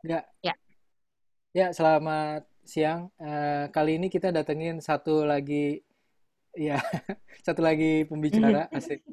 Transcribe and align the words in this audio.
Ya. 0.00 0.24
Ya. 0.40 0.54
Ya, 1.52 1.66
selamat 1.76 2.48
siang. 2.64 3.12
Eh, 3.20 3.68
kali 3.68 4.00
ini 4.00 4.08
kita 4.08 4.32
datengin 4.32 4.80
satu 4.80 5.28
lagi, 5.28 5.84
ya, 6.56 6.80
satu 7.46 7.60
lagi 7.60 8.08
pembicara, 8.08 8.64
asik. 8.76 9.04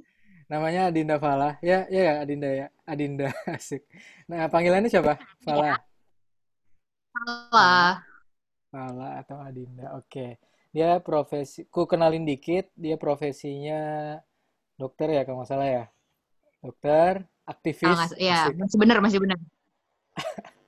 Namanya 0.47 0.87
Adinda 0.87 1.19
Falah. 1.19 1.59
Ya, 1.59 1.83
ya, 1.91 2.01
ya, 2.07 2.13
Adinda 2.23 2.47
ya. 2.47 2.67
Adinda, 2.87 3.27
asik. 3.57 3.83
Nah, 4.31 4.47
panggilannya 4.47 4.87
siapa? 4.87 5.19
Ya, 5.19 5.27
Falah. 5.43 5.59
Falah. 5.67 5.77
salah. 7.11 7.91
Falah 8.71 9.13
atau 9.19 9.38
Adinda. 9.43 9.91
Oke. 9.99 10.39
Dia 10.71 11.01
profesi, 11.04 11.65
ku 11.67 11.89
kenalin 11.89 12.23
dikit, 12.23 12.69
dia 12.77 12.95
profesinya 12.95 14.13
dokter 14.77 15.09
ya, 15.09 15.25
kalau 15.25 15.41
nggak 15.41 15.49
salah 15.49 15.67
ya. 15.67 15.85
Dokter, 16.61 17.25
aktivis, 17.47 18.13
nggak, 18.13 18.19
ya 18.19 18.51
masih 18.55 18.77
benar, 18.77 18.97
masih 19.01 19.19
benar. 19.23 19.39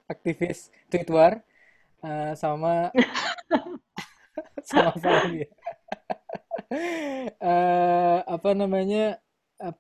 Aktivis 0.10 0.74
Twitter, 0.92 1.32
eh, 2.06 2.34
sama 2.36 2.92
sama 4.70 4.90
apa 4.96 5.08
lagi 5.10 5.44
eh 7.44 8.20
apa 8.36 8.50
namanya 8.54 9.18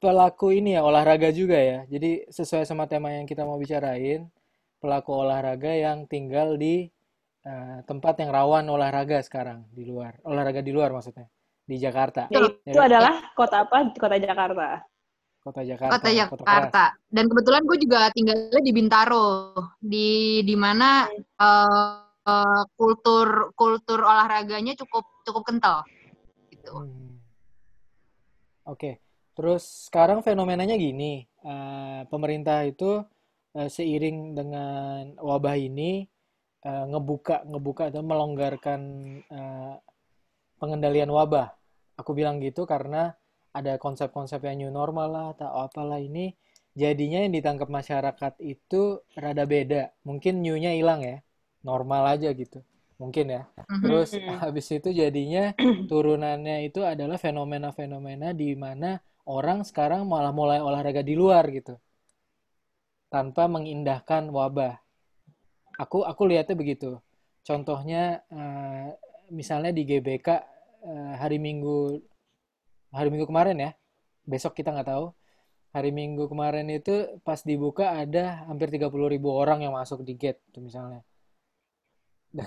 pelaku 0.02 0.52
ini 0.60 0.76
ya 0.76 0.82
olahraga 0.84 1.30
juga 1.32 1.56
ya. 1.56 1.80
Jadi 1.88 2.28
sesuai 2.28 2.68
sama 2.68 2.86
tema 2.92 3.16
yang 3.16 3.26
kita 3.30 3.48
mau 3.48 3.56
bicarain, 3.56 4.28
pelaku 4.82 5.12
olahraga 5.16 5.72
yang 5.72 6.04
tinggal 6.10 6.60
di 6.60 6.90
eh, 7.48 7.80
tempat 7.90 8.16
yang 8.22 8.32
rawan 8.36 8.66
olahraga 8.68 9.24
sekarang 9.24 9.64
di 9.72 9.84
luar, 9.88 10.20
olahraga 10.28 10.62
di 10.64 10.72
luar 10.76 10.92
maksudnya 10.92 11.28
di 11.70 11.78
Jakarta, 11.78 12.28
Ya, 12.34 12.42
itu? 12.42 12.50
Ya, 12.66 12.82
adalah 12.90 13.16
kota 13.38 13.58
apa? 13.64 13.78
Kota 13.94 14.18
Jakarta. 14.18 14.84
Kota 15.40 15.64
kota 15.64 15.70
Jakarta, 15.72 16.04
kota. 16.04 16.44
Jakarta. 16.44 16.86
Dan 17.08 17.26
kebetulan 17.32 17.64
gue 17.64 17.78
juga 17.80 18.12
tinggalnya 18.12 18.60
di 18.60 18.72
Bintaro, 18.76 19.28
di 19.80 20.10
di 20.44 20.56
mana 20.60 21.08
eh, 21.16 22.00
eh, 22.28 22.64
kultur 22.76 23.56
kultur 23.56 24.04
olahraganya 24.04 24.76
cukup 24.76 25.08
cukup 25.24 25.44
kental 25.48 25.88
gitu. 26.52 26.84
Hmm, 26.84 27.24
Oke. 28.68 29.00
Terus 29.40 29.88
sekarang 29.88 30.20
fenomenanya 30.20 30.76
gini, 30.76 31.24
eh, 31.24 32.02
pemerintah 32.12 32.68
itu 32.68 33.00
eh, 33.56 33.72
seiring 33.72 34.36
dengan 34.36 35.16
wabah 35.24 35.56
ini 35.56 36.04
eh, 36.68 36.86
ngebuka 36.92 37.48
ngebuka 37.48 37.96
atau 37.96 38.04
melonggarkan 38.04 38.82
eh, 39.24 39.76
pengendalian 40.60 41.08
wabah. 41.16 41.56
Aku 41.96 42.12
bilang 42.12 42.44
gitu 42.44 42.68
karena 42.68 43.16
ada 43.54 43.78
konsep-konsep 43.82 44.40
yang 44.46 44.58
new 44.62 44.72
normal 44.74 45.08
lah 45.10 45.26
atau 45.36 45.50
apalah 45.66 46.00
ini 46.02 46.34
jadinya 46.78 47.20
yang 47.26 47.34
ditangkap 47.34 47.70
masyarakat 47.70 48.34
itu 48.44 49.02
rada 49.18 49.44
beda. 49.50 49.82
Mungkin 50.08 50.42
new-nya 50.46 50.72
hilang 50.78 51.02
ya. 51.04 51.18
Normal 51.66 52.20
aja 52.20 52.30
gitu. 52.32 52.62
Mungkin 53.02 53.26
ya. 53.36 53.42
Mhm. 53.68 53.82
Terus 53.84 54.10
Hmm. 54.16 54.38
habis 54.44 54.66
itu 54.72 54.90
jadinya 54.92 55.54
turunannya 55.90 56.68
itu 56.68 56.82
adalah 56.86 57.18
fenomena-fenomena 57.20 58.32
di 58.36 58.54
mana 58.56 59.00
orang 59.28 59.64
sekarang 59.68 60.06
malah 60.10 60.34
mulai 60.34 60.60
olahraga 60.64 61.02
di 61.06 61.14
luar 61.18 61.46
gitu 61.54 61.78
tanpa 63.14 63.44
mengindahkan 63.50 64.30
wabah. 64.30 64.74
Aku 65.80 66.04
aku 66.04 66.22
lihatnya 66.30 66.56
begitu. 66.60 67.00
Contohnya 67.48 68.22
eh, 68.30 68.88
misalnya 69.32 69.72
di 69.72 69.84
GBK 69.88 70.28
eh, 70.90 71.14
hari 71.22 71.38
Minggu 71.40 71.98
hari 72.94 73.10
Minggu 73.14 73.28
kemarin 73.30 73.58
ya. 73.58 73.72
Besok 74.26 74.58
kita 74.58 74.74
nggak 74.74 74.90
tahu. 74.90 75.14
Hari 75.70 75.94
Minggu 75.94 76.26
kemarin 76.26 76.66
itu 76.74 77.22
pas 77.22 77.42
dibuka 77.46 77.94
ada 77.94 78.46
hampir 78.50 78.74
30 78.74 78.90
ribu 78.90 79.30
orang 79.30 79.62
yang 79.62 79.78
masuk 79.78 80.02
di 80.02 80.18
gate 80.18 80.42
itu 80.50 80.60
misalnya. 80.62 81.06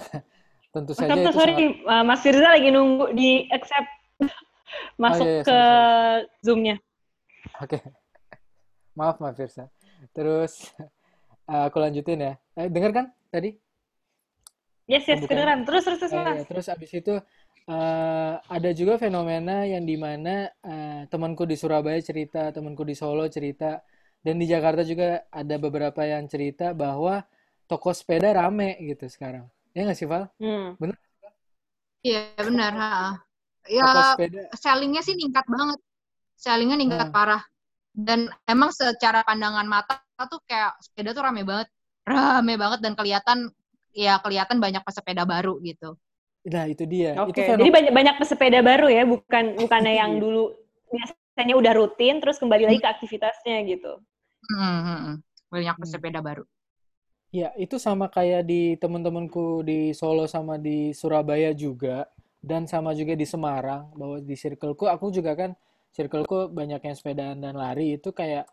Tentu 0.73 0.97
Mas 0.97 0.99
saja 0.99 1.13
Sabto, 1.13 1.21
itu 1.21 1.31
sorry, 1.37 1.55
sangat 1.55 2.03
Mas 2.09 2.21
Firza 2.25 2.49
lagi 2.49 2.69
nunggu 2.73 3.13
di 3.13 3.45
accept 3.53 3.91
Oh 4.23 4.31
masuk 5.01 5.27
iya, 5.27 5.35
iya, 5.37 5.43
ke. 5.45 5.59
Zoom-nya. 6.41 6.77
Oke, 7.61 7.79
maaf 8.99 9.19
Mbak 9.21 9.35
Firsa. 9.37 9.65
Terus 10.17 10.73
eh, 11.51 11.63
aku 11.69 11.77
lanjutin 11.79 12.19
ya. 12.19 12.33
Eh, 12.57 12.69
dengar 12.73 12.91
kan 12.95 13.07
tadi 13.29 13.59
Yes, 14.91 15.07
yes, 15.07 15.25
kedengeran. 15.25 15.63
Terus, 15.63 15.87
terus, 15.87 15.99
terus, 16.03 16.13
Eh, 16.13 16.21
Mas. 16.21 16.37
ya, 16.43 16.45
terus 16.45 16.67
abis 16.69 16.91
itu 16.91 17.15
eh, 17.69 18.35
ada 18.57 18.71
juga 18.75 18.95
fenomena 18.99 19.65
yang 19.67 19.85
di 19.87 19.97
mana 19.99 20.51
eh, 20.65 21.03
temanku 21.13 21.45
di 21.47 21.57
Surabaya 21.59 22.01
cerita, 22.03 22.51
temanku 22.55 22.83
di 22.87 22.95
Solo 22.99 23.27
cerita, 23.31 23.79
dan 24.25 24.35
di 24.41 24.47
Jakarta 24.47 24.83
juga 24.87 25.27
ada 25.31 25.57
beberapa 25.59 26.03
yang 26.07 26.27
cerita 26.31 26.75
bahwa 26.75 27.23
toko 27.71 27.91
sepeda 27.95 28.35
rame 28.35 28.79
gitu 28.83 29.07
sekarang. 29.11 29.47
Ya 29.75 29.87
nggak 29.87 29.99
sih, 29.99 30.09
Val? 30.11 30.29
Hmm. 30.41 30.77
Bener? 30.81 30.97
Iya 32.03 32.35
benar. 32.39 32.73
ha. 32.75 32.91
Toko 33.63 33.71
Ya 33.79 33.87
sepeda. 34.11 34.43
sellingnya 34.59 35.03
sih 35.07 35.15
ningkat 35.15 35.47
banget, 35.47 35.79
sellingnya 36.37 36.77
ningkat 36.79 37.09
Nah, 37.09 37.15
parah. 37.15 37.43
Dan 37.95 38.31
emang 38.49 38.71
secara 38.75 39.23
pandangan 39.23 39.67
mata 39.69 40.03
tuh 40.31 40.41
kayak 40.49 40.75
sepeda 40.83 41.13
tuh 41.17 41.23
rame 41.27 41.43
banget, 41.47 41.69
rame 42.09 42.55
banget 42.59 42.81
dan 42.85 42.93
kelihatan 42.99 43.39
ya 43.93 44.19
kelihatan 44.25 44.59
banyak 44.59 44.83
pesepeda 44.87 45.23
baru 45.29 45.61
gitu. 45.63 45.95
Nah 46.47 46.65
itu 46.67 46.85
dia. 46.89 47.23
Itu 47.23 47.39
Oke, 47.39 47.45
jadi 47.45 47.71
banyak 47.71 47.93
banyak 47.95 48.15
pesepeda 48.19 48.59
baru 48.65 48.89
ya, 48.91 49.03
bukan 49.07 49.45
bukannya 49.63 49.95
yang 49.95 50.11
Iya. 50.17 50.23
dulu 50.25 50.43
biasanya 50.93 51.55
udah 51.57 51.73
rutin 51.77 52.15
terus 52.21 52.37
kembali 52.41 52.65
lagi 52.69 52.79
Hmm, 52.79 52.85
ke 52.85 52.89
aktivitasnya 52.89 53.57
gitu. 53.69 53.93
hmm, 54.51 54.79
hmm, 54.87 54.99
hmm. 55.07 55.17
Banyak 55.53 55.77
Hmm. 55.77 55.83
pesepeda 55.85 56.21
baru. 56.25 56.45
Ya, 57.33 57.49
itu 57.57 57.81
sama 57.81 58.13
kayak 58.13 58.45
di 58.45 58.77
teman-temanku 58.77 59.65
di 59.65 59.97
Solo 59.97 60.29
sama 60.29 60.61
di 60.61 60.93
Surabaya 60.93 61.57
juga, 61.57 62.05
dan 62.45 62.69
sama 62.69 62.93
juga 62.93 63.17
di 63.17 63.25
Semarang, 63.25 63.89
bahwa 63.97 64.21
di 64.21 64.37
circleku, 64.37 64.85
aku 64.85 65.09
juga 65.09 65.33
kan, 65.33 65.57
circleku 65.97 66.53
banyak 66.53 66.81
yang 66.85 66.97
sepedaan 66.97 67.41
dan 67.41 67.57
lari, 67.57 67.97
itu 67.97 68.13
kayak 68.13 68.45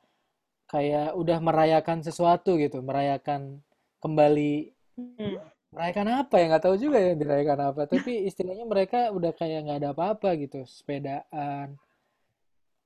kayak 0.71 1.11
udah 1.17 1.39
merayakan 1.43 1.99
sesuatu 2.07 2.55
gitu, 2.55 2.79
merayakan 2.85 3.59
kembali, 3.99 4.71
Hmm. 4.95 5.35
Merayakan 5.69 6.25
apa 6.25 6.35
ya, 6.41 6.45
nggak 6.49 6.63
tahu 6.65 6.75
juga 6.81 6.97
ya 6.97 7.13
dirayakan 7.13 7.59
apa, 7.73 7.81
tapi 7.85 8.25
istilahnya 8.25 8.65
mereka 8.65 9.13
udah 9.13 9.31
kayak 9.37 9.59
nggak 9.69 9.77
ada 9.85 9.89
apa-apa 9.93 10.29
gitu, 10.41 10.65
sepedaan, 10.65 11.77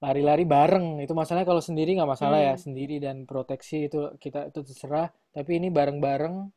lari-lari 0.03 0.43
bareng, 0.43 0.99
itu 0.99 1.15
masalahnya 1.15 1.47
kalau 1.47 1.63
sendiri 1.63 1.95
nggak 1.95 2.11
masalah 2.11 2.39
ya, 2.43 2.53
Hmm. 2.59 2.63
sendiri 2.63 2.99
dan 2.99 3.23
proteksi 3.23 3.87
itu 3.87 4.11
kita 4.19 4.51
itu 4.51 4.59
terserah, 4.67 5.07
tapi 5.31 5.63
ini 5.63 5.71
bareng-bareng 5.71 6.51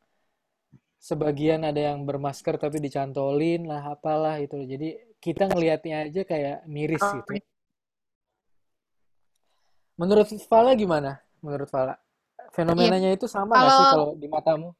sebagian 0.98 1.62
ada 1.62 1.94
yang 1.94 2.02
bermasker 2.02 2.58
tapi 2.58 2.82
dicantolin 2.82 3.62
lah 3.70 3.94
apalah 3.94 4.42
itu 4.42 4.58
jadi 4.66 4.98
kita 5.22 5.46
ngelihatnya 5.46 6.10
aja 6.10 6.22
kayak 6.26 6.66
miris 6.66 7.04
gitu. 7.04 7.38
Menurut 9.94 10.26
Fala 10.50 10.74
gimana? 10.74 11.22
Menurut 11.40 11.70
Fala 11.70 11.94
Iya, 12.36 12.50
fenomenanya 12.52 13.10
itu 13.14 13.30
sama 13.30 13.54
nggak 13.54 13.70
sih 13.70 13.86
kalau 13.92 14.08
di 14.18 14.26
matamu 14.26 14.74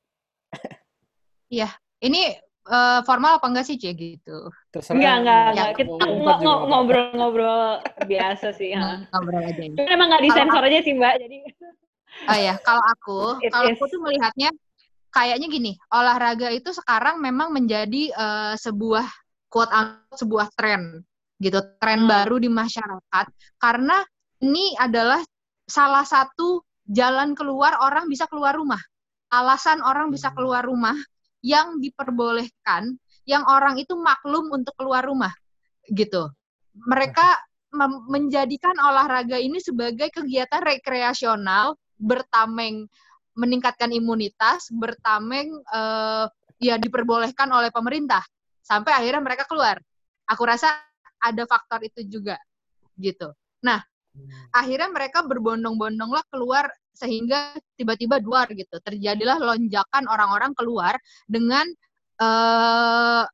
iya, 1.53 1.69
ini 2.03 2.35
eh, 2.67 3.01
formal 3.07 3.39
apa 3.39 3.47
enggak 3.47 3.67
sih, 3.67 3.77
Cie 3.79 3.95
gitu? 3.95 4.51
Enggak, 4.51 4.73
terserah 4.75 5.17
enggak, 5.23 5.39
Ya, 5.39 5.51
enggak. 5.53 5.71
Kita 5.79 5.93
ngobrol-ngobrol 6.71 7.61
biasa 8.07 8.47
sih. 8.55 8.71
Nah, 8.75 9.07
Ha. 9.07 9.19
ngobrol 9.19 9.43
aja 9.47 9.63
ini. 9.63 9.75
Cuman 9.79 9.91
emang 9.95 10.07
nggak 10.11 10.23
Kalau 10.23 10.29
disensor 10.31 10.63
aja 10.67 10.79
sih 10.83 10.93
Mbak, 10.95 11.15
jadi 11.23 11.39
oh 12.31 12.39
ya, 12.39 12.55
kalau 12.63 12.83
aku, 12.83 13.19
it 13.43 13.51
kalau 13.53 13.71
is. 13.71 13.79
aku 13.79 13.85
tuh 13.93 14.01
melihatnya 14.03 14.49
kayaknya 15.15 15.47
gini, 15.49 15.73
olahraga 15.95 16.49
itu 16.53 16.71
sekarang 16.75 17.23
memang 17.23 17.49
menjadi 17.55 18.03
eh, 18.13 18.55
sebuah 18.59 19.07
quote 19.49 19.73
unquote 19.73 20.19
sebuah 20.21 20.47
tren 20.59 20.83
gitu, 21.41 21.59
tren 21.81 22.05
Hmm. 22.05 22.11
baru 22.11 22.37
di 22.41 22.49
masyarakat 22.51 23.27
karena 23.61 24.01
ini 24.43 24.75
adalah 24.77 25.21
salah 25.67 26.05
satu 26.05 26.63
jalan 26.87 27.33
keluar 27.35 27.79
orang 27.83 28.07
bisa 28.11 28.27
keluar 28.31 28.55
rumah. 28.55 28.79
Alasan 29.33 29.83
orang 29.83 30.09
bisa 30.15 30.31
Hmm. 30.31 30.37
keluar 30.39 30.63
rumah 30.65 30.95
yang 31.45 31.81
diperbolehkan, 31.83 32.97
yang 33.29 33.43
orang 33.47 33.77
itu 33.81 33.97
maklum 33.99 34.49
untuk 34.53 34.73
keluar 34.79 35.05
rumah 35.05 35.33
gitu. 35.91 36.31
Mereka 36.77 37.27
menjadikan 38.09 38.77
olahraga 38.81 39.37
ini 39.37 39.61
sebagai 39.61 40.09
kegiatan 40.13 40.63
rekreasional 40.65 41.77
bertameng 41.97 42.89
meningkatkan 43.37 43.93
imunitas, 43.93 44.73
bertameng 44.73 45.53
eh, 45.53 46.25
ya 46.57 46.81
diperbolehkan 46.81 47.53
oleh 47.53 47.69
pemerintah 47.69 48.25
sampai 48.65 48.97
akhirnya 48.97 49.21
mereka 49.21 49.45
keluar. 49.45 49.77
Aku 50.27 50.43
rasa 50.49 50.73
ada 51.21 51.45
faktor 51.45 51.85
itu 51.85 52.01
juga 52.09 52.41
gitu. 52.97 53.33
Nah, 53.61 53.85
Hmm. 54.17 54.49
akhirnya 54.49 54.89
mereka 54.89 55.21
berbondong-bondong 55.29 56.09
lah 56.09 56.25
keluar 56.33 56.65
sehingga 56.97 57.53
tiba-tiba 57.77 58.19
duar 58.25 58.49
gitu. 58.57 58.81
Terjadilah 58.81 59.37
lonjakan 59.37 60.09
orang-orang 60.09 60.57
keluar 60.57 60.97
dengan 61.29 61.69
eh, 62.21 63.25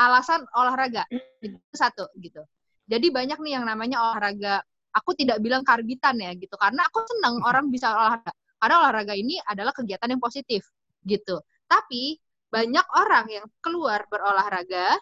alasan 0.00 0.42
olahraga. 0.58 1.06
Itu 1.40 1.56
satu 1.70 2.10
gitu. 2.18 2.42
Jadi 2.90 3.06
banyak 3.14 3.38
nih 3.38 3.52
yang 3.60 3.64
namanya 3.70 4.02
olahraga. 4.02 4.58
Aku 4.90 5.14
tidak 5.14 5.38
bilang 5.38 5.62
karbitan 5.62 6.18
ya 6.18 6.34
gitu 6.34 6.58
karena 6.58 6.82
aku 6.90 7.06
senang 7.06 7.38
orang 7.46 7.70
bisa 7.70 7.94
olahraga. 7.94 8.34
Karena 8.58 8.76
olahraga 8.82 9.14
ini 9.14 9.38
adalah 9.46 9.70
kegiatan 9.70 10.10
yang 10.10 10.18
positif 10.18 10.66
gitu. 11.06 11.38
Tapi 11.70 12.18
banyak 12.50 12.86
orang 12.98 13.26
yang 13.30 13.46
keluar 13.62 14.02
berolahraga 14.10 14.98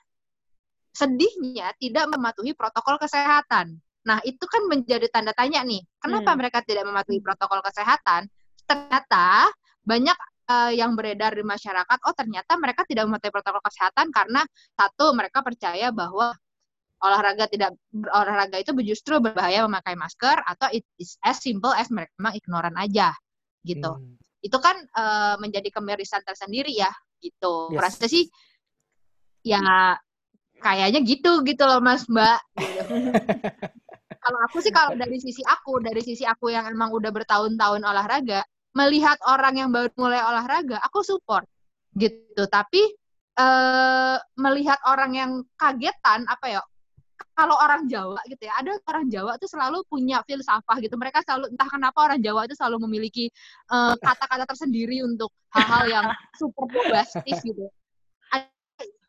sedihnya 0.93 1.73
tidak 1.81 2.11
mematuhi 2.13 2.53
protokol 2.53 3.01
kesehatan. 3.01 3.81
Nah, 4.09 4.19
itu 4.25 4.41
kan 4.49 4.65
menjadi 4.65 5.05
tanda 5.13 5.37
tanya 5.37 5.61
nih. 5.61 5.85
Kenapa 6.01 6.33
Hmm. 6.33 6.39
mereka 6.41 6.65
tidak 6.65 6.89
mematuhi 6.89 7.21
protokol 7.21 7.61
kesehatan? 7.61 8.25
Ternyata 8.65 9.53
banyak 9.85 10.17
eh, 10.49 10.81
yang 10.81 10.97
beredar 10.97 11.37
di 11.37 11.45
masyarakat, 11.45 11.99
oh 12.09 12.15
ternyata 12.17 12.57
mereka 12.57 12.81
tidak 12.89 13.05
mematuhi 13.05 13.29
protokol 13.29 13.61
kesehatan 13.61 14.09
karena 14.09 14.41
satu 14.73 15.13
mereka 15.13 15.45
percaya 15.45 15.93
bahwa 15.93 16.33
olahraga 17.05 17.53
tidak 17.53 17.77
olahraga 17.93 18.57
itu 18.57 18.73
justru 18.81 19.21
berbahaya 19.21 19.69
memakai 19.69 19.93
masker 19.93 20.41
atau 20.41 20.73
it 20.73 20.89
is 20.97 21.21
as 21.21 21.37
simple 21.45 21.69
as 21.77 21.93
mereka 21.93 22.17
memang 22.17 22.33
ignoran 22.41 22.75
aja 22.81 23.13
gitu. 23.61 24.01
Hmm. 24.01 24.17
Itu 24.41 24.57
kan 24.57 24.81
eh, 24.89 25.37
menjadi 25.37 25.69
kemirisan 25.69 26.25
tersendiri 26.25 26.73
ya 26.73 26.89
gitu. 27.21 27.69
Yes. 27.77 27.85
Rasa 27.85 28.09
sih 28.09 28.25
ya 29.45 29.61
kayaknya 30.65 31.05
gitu 31.05 31.45
gitu 31.45 31.63
loh 31.69 31.85
Mas 31.85 32.09
Mbak. 32.09 32.41
Gitu. 32.57 32.83
kalau 34.19 34.39
aku 34.45 34.59
sih 34.61 34.73
kalau 34.75 34.95
dari 34.99 35.19
sisi 35.23 35.43
aku, 35.47 35.81
dari 35.83 36.03
sisi 36.03 36.25
aku 36.27 36.51
yang 36.53 36.67
emang 36.69 36.91
udah 36.93 37.11
bertahun-tahun 37.15 37.83
olahraga, 37.83 38.43
melihat 38.77 39.17
orang 39.27 39.55
yang 39.59 39.71
baru 39.73 39.91
mulai 39.99 40.21
olahraga, 40.23 40.79
aku 40.83 41.03
support 41.07 41.47
gitu. 41.97 42.45
Tapi 42.51 42.83
eh 43.39 44.17
melihat 44.39 44.79
orang 44.87 45.13
yang 45.15 45.31
kagetan 45.55 46.27
apa 46.27 46.47
ya? 46.59 46.63
Kalau 47.39 47.55
orang 47.55 47.87
Jawa 47.87 48.19
gitu 48.27 48.51
ya, 48.51 48.55
ada 48.59 48.75
orang 48.91 49.07
Jawa 49.11 49.39
tuh 49.39 49.47
selalu 49.47 49.87
punya 49.87 50.23
filsafah 50.27 50.79
gitu. 50.83 50.99
Mereka 50.99 51.23
selalu 51.23 51.55
entah 51.55 51.71
kenapa 51.71 51.99
orang 52.11 52.19
Jawa 52.19 52.47
itu 52.51 52.55
selalu 52.59 52.83
memiliki 52.87 53.31
eh, 53.71 53.95
kata-kata 53.99 54.45
tersendiri 54.47 55.03
untuk 55.07 55.31
hal-hal 55.55 55.85
yang 55.87 56.07
super 56.35 56.67
bombastis 56.67 57.39
gitu. 57.47 57.71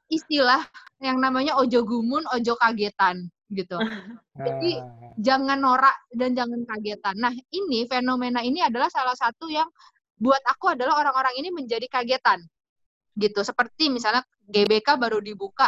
Istilah 0.10 0.66
yang 1.06 1.22
namanya 1.22 1.58
ojo 1.62 1.86
gumun, 1.86 2.26
ojo 2.34 2.54
kagetan 2.58 3.30
gitu. 3.50 3.78
Jadi, 4.40 4.72
Nah, 4.80 5.12
jangan 5.19 5.60
norak 5.60 6.07
dan 6.16 6.31
jangan 6.38 6.63
kagetan. 6.63 7.16
Nah, 7.19 7.34
ini 7.51 7.84
fenomena 7.90 8.40
ini 8.40 8.63
adalah 8.63 8.88
salah 8.88 9.18
satu 9.18 9.51
yang 9.51 9.68
buat 10.16 10.40
aku 10.48 10.72
adalah 10.75 11.01
orang-orang 11.04 11.36
ini 11.44 11.50
menjadi 11.51 11.90
kagetan. 11.92 12.40
Gitu. 13.19 13.42
Seperti 13.44 13.92
misalnya 13.92 14.24
GBK 14.48 14.96
baru 14.96 15.19
dibuka. 15.19 15.68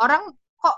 Orang 0.00 0.34
kok 0.58 0.76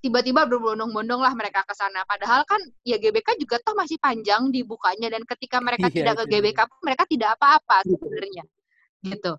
tiba-tiba 0.00 0.48
berbondong-bondong 0.48 1.20
lah 1.20 1.36
mereka 1.36 1.60
ke 1.66 1.76
sana. 1.76 2.08
Padahal 2.08 2.48
kan 2.48 2.62
ya 2.86 2.96
GBK 2.96 3.36
juga 3.36 3.60
toh 3.60 3.76
masih 3.76 4.00
panjang 4.00 4.48
dibukanya 4.48 5.12
dan 5.12 5.28
ketika 5.28 5.60
mereka 5.60 5.92
Iya, 5.92 5.96
tidak 6.00 6.14
ke 6.22 6.24
GBK 6.30 6.58
pun 6.64 6.78
mereka 6.80 7.04
tidak 7.04 7.36
apa-apa 7.36 7.84
sebenarnya. 7.84 8.44
Gitu. 9.04 9.32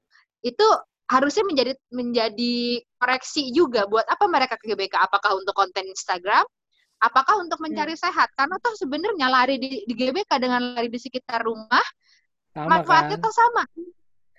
Itu 0.45 0.68
harusnya 1.07 1.44
menjadi 1.47 1.73
menjadi 1.89 2.83
koreksi 2.97 3.53
juga 3.53 3.85
buat 3.85 4.05
apa 4.05 4.25
mereka 4.25 4.57
ke 4.57 4.73
GBK? 4.73 4.97
Apakah 4.97 5.38
untuk 5.38 5.53
konten 5.53 5.85
Instagram? 5.85 6.44
Apakah 6.97 7.38
untuk 7.45 7.61
mencari 7.61 7.94
sehat? 7.94 8.33
Karena 8.33 8.57
toh 8.57 8.73
sebenarnya 8.73 9.29
lari 9.29 9.61
di, 9.61 9.85
di 9.85 9.94
GBK 9.94 10.41
dengan 10.41 10.73
lari 10.73 10.89
di 10.89 10.97
sekitar 10.97 11.45
rumah 11.45 11.85
sama 12.57 12.81
manfaatnya 12.81 13.21
kan? 13.21 13.23
toh 13.23 13.33
sama 13.33 13.63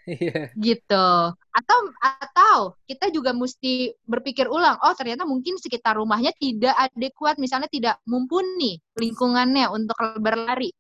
Iya. 0.08 0.48
gitu. 0.56 1.06
Atau 1.52 1.78
atau 2.00 2.56
kita 2.88 3.12
juga 3.12 3.36
mesti 3.36 3.92
berpikir 4.08 4.48
ulang, 4.48 4.80
oh 4.80 4.94
ternyata 4.96 5.28
mungkin 5.28 5.60
sekitar 5.60 6.00
rumahnya 6.00 6.32
tidak 6.40 6.72
adekuat, 6.88 7.36
misalnya 7.36 7.68
tidak 7.68 8.00
mumpuni 8.08 8.80
lingkungannya 8.96 9.68
untuk 9.68 9.94
berlari. 10.18 10.72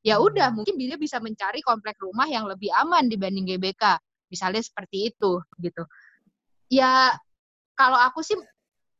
Ya 0.00 0.16
udah, 0.20 0.48
Hmm. 0.48 0.60
mungkin 0.64 0.80
dia 0.80 0.96
bisa 0.96 1.20
mencari 1.20 1.60
komplek 1.60 2.00
rumah 2.00 2.24
yang 2.28 2.48
lebih 2.48 2.72
aman 2.72 3.04
dibanding 3.08 3.44
GBK. 3.44 4.00
Misalnya 4.32 4.64
seperti 4.64 5.12
itu 5.12 5.40
gitu. 5.60 5.84
Ya 6.70 7.12
kalau 7.78 7.98
aku 7.98 8.20
sih 8.26 8.36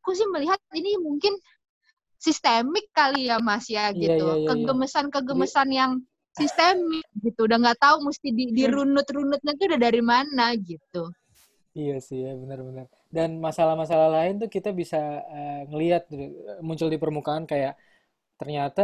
aku 0.02 0.12
sih 0.19 0.28
melihat 0.34 0.61
ini 0.76 0.96
mungkin 1.00 1.34
sistemik 2.19 2.87
kali 2.99 3.28
ya 3.31 3.38
Mas 3.49 3.66
ya 3.70 3.93
Iya, 3.96 4.14
gitu. 4.19 4.25
iya, 4.25 4.34
iya. 4.43 4.49
Kegemesan-kegemesan 4.49 5.69
yang 5.81 5.93
sistemik 6.38 7.06
gitu. 7.25 7.40
Udah 7.49 7.58
nggak 7.62 7.81
tahu 7.84 7.96
mesti 8.08 8.28
di, 8.38 8.44
dirunut-runutnya 8.58 9.52
tuh 9.58 9.66
udah 9.70 9.81
dari 9.87 10.02
mana 10.05 10.44
gitu. 10.58 11.02
Iya 11.75 11.94
sih 12.06 12.19
ya 12.26 12.31
benar-benar. 12.43 12.87
Dan 13.16 13.31
masalah-masalah 13.46 14.08
lain 14.16 14.34
tuh 14.43 14.49
kita 14.56 14.70
bisa 14.81 14.96
eh, 15.34 15.61
ngelihat 15.70 16.02
gitu, 16.11 16.25
muncul 16.66 16.88
di 16.94 16.99
permukaan 17.02 17.44
kayak 17.50 17.75
ternyata 18.40 18.82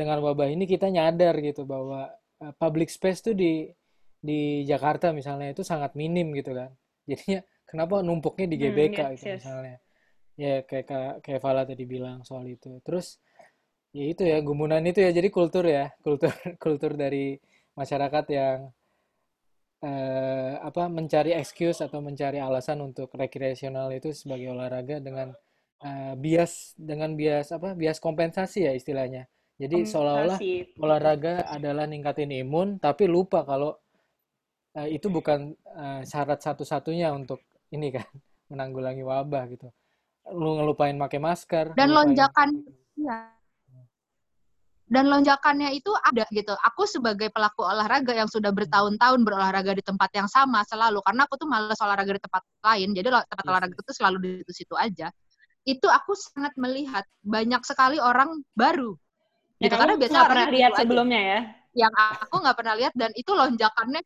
dengan 0.00 0.18
wabah 0.26 0.48
ini 0.54 0.64
kita 0.72 0.86
nyadar 0.96 1.34
gitu 1.46 1.62
bahwa 1.72 2.10
eh, 2.42 2.54
public 2.62 2.88
space 2.96 3.20
tuh 3.26 3.34
di 3.42 3.70
di 4.28 4.64
Jakarta 4.70 5.06
misalnya 5.18 5.48
itu 5.54 5.62
sangat 5.72 5.92
minim 6.00 6.26
gitu 6.38 6.52
kan. 6.58 6.70
Jadinya 7.10 7.40
kenapa 7.72 8.04
numpuknya 8.04 8.46
di 8.52 8.56
Hmm, 8.60 8.64
GBK 8.68 8.98
yes, 9.00 9.12
itu 9.16 9.26
yes. 9.32 9.42
misalnya. 9.42 9.76
Ya 10.36 10.54
kayak 10.68 10.86
kayak 11.24 11.40
Vala 11.44 11.62
tadi 11.64 11.84
bilang 11.88 12.18
soal 12.28 12.44
itu. 12.48 12.70
Terus 12.84 13.16
ya 13.96 14.04
itu 14.12 14.22
ya 14.32 14.38
gumunan 14.44 14.82
itu 14.90 15.00
ya 15.04 15.10
jadi 15.12 15.28
kultur 15.32 15.64
ya, 15.68 15.84
kultur 16.06 16.32
kultur 16.60 16.92
dari 16.96 17.40
masyarakat 17.80 18.24
yang 18.38 18.58
eh, 19.82 20.54
apa 20.62 20.86
mencari 20.88 21.32
excuse 21.34 21.82
atau 21.82 21.98
mencari 22.04 22.38
alasan 22.38 22.78
untuk 22.84 23.08
rekreasional 23.18 23.90
itu 23.94 24.14
sebagai 24.14 24.54
olahraga 24.54 25.02
dengan 25.02 25.34
eh, 25.82 26.14
bias 26.16 26.76
dengan 26.78 27.10
bias 27.18 27.50
apa 27.56 27.74
bias 27.74 27.98
kompensasi 27.98 28.68
ya 28.68 28.72
istilahnya. 28.76 29.26
Jadi 29.60 29.86
seolah-olah 29.86 30.38
olahraga 30.82 31.46
adalah 31.46 31.86
ningkatin 31.86 32.32
imun, 32.34 32.82
tapi 32.82 33.06
lupa 33.06 33.46
kalau 33.46 33.78
eh, 34.78 34.88
itu 34.96 35.06
bukan 35.12 35.52
eh, 35.82 36.02
syarat 36.06 36.40
satu-satunya 36.42 37.12
untuk 37.14 37.40
ini 37.72 37.88
kan 37.92 38.06
menanggulangi 38.52 39.02
wabah 39.02 39.42
gitu. 39.50 39.68
Lu 40.32 40.54
ngelupain 40.60 40.94
pakai 40.94 41.18
masker, 41.18 41.74
Dan 41.74 41.90
ngelupain 41.90 42.14
lonjakan 42.14 42.48
ya. 42.94 43.18
Dan 44.92 45.08
lonjakannya 45.08 45.72
itu 45.72 45.88
ada 46.04 46.28
gitu. 46.28 46.52
Aku 46.52 46.84
sebagai 46.84 47.32
pelaku 47.32 47.64
olahraga 47.64 48.12
yang 48.12 48.28
sudah 48.28 48.52
bertahun-tahun 48.52 49.24
berolahraga 49.24 49.72
di 49.72 49.80
tempat 49.80 50.12
yang 50.12 50.28
sama 50.28 50.60
selalu 50.68 51.00
karena 51.00 51.24
aku 51.24 51.40
tuh 51.40 51.48
males 51.48 51.80
olahraga 51.80 52.12
di 52.12 52.22
tempat 52.22 52.42
lain. 52.60 52.92
Jadi 52.92 53.08
tempat 53.08 53.44
Yes, 53.44 53.50
olahraga 53.50 53.72
yes. 53.74 53.82
itu 53.88 53.92
selalu 53.96 54.16
di 54.20 54.28
situ-situ 54.44 54.74
aja. 54.76 55.08
Itu 55.64 55.88
aku 55.88 56.12
sangat 56.12 56.52
melihat 56.60 57.08
banyak 57.24 57.62
sekali 57.64 57.96
orang 57.98 58.44
baru 58.52 58.94
Ya, 59.62 59.70
gitu 59.70 59.78
karena 59.78 59.94
orangnya 59.94 60.28
pernah 60.28 60.48
lihat 60.50 60.72
aja. 60.74 60.80
sebelumnya 60.82 61.20
ya? 61.22 61.40
yang 61.72 61.92
aku 61.96 62.34
nggak 62.42 62.56
pernah 62.58 62.74
lihat 62.76 62.92
dan 62.92 63.10
itu 63.16 63.32
lonjakannya 63.32 64.00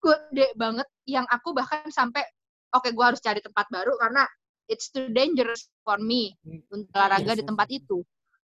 gede 0.00 0.48
banget 0.56 0.88
yang 1.04 1.26
aku 1.28 1.52
bahkan 1.52 1.84
sampai 1.92 2.24
oke 2.72 2.88
gue 2.90 3.04
harus 3.04 3.20
cari 3.20 3.40
tempat 3.44 3.66
baru 3.68 3.94
karena 4.00 4.24
it's 4.70 4.88
too 4.88 5.08
dangerous 5.12 5.68
for 5.84 6.00
me 6.00 6.32
untuk 6.72 6.88
olahraga 6.96 7.36
Yes, 7.36 7.38
di 7.40 7.44
yes, 7.44 7.50
tempat 7.50 7.68
itu 7.68 7.98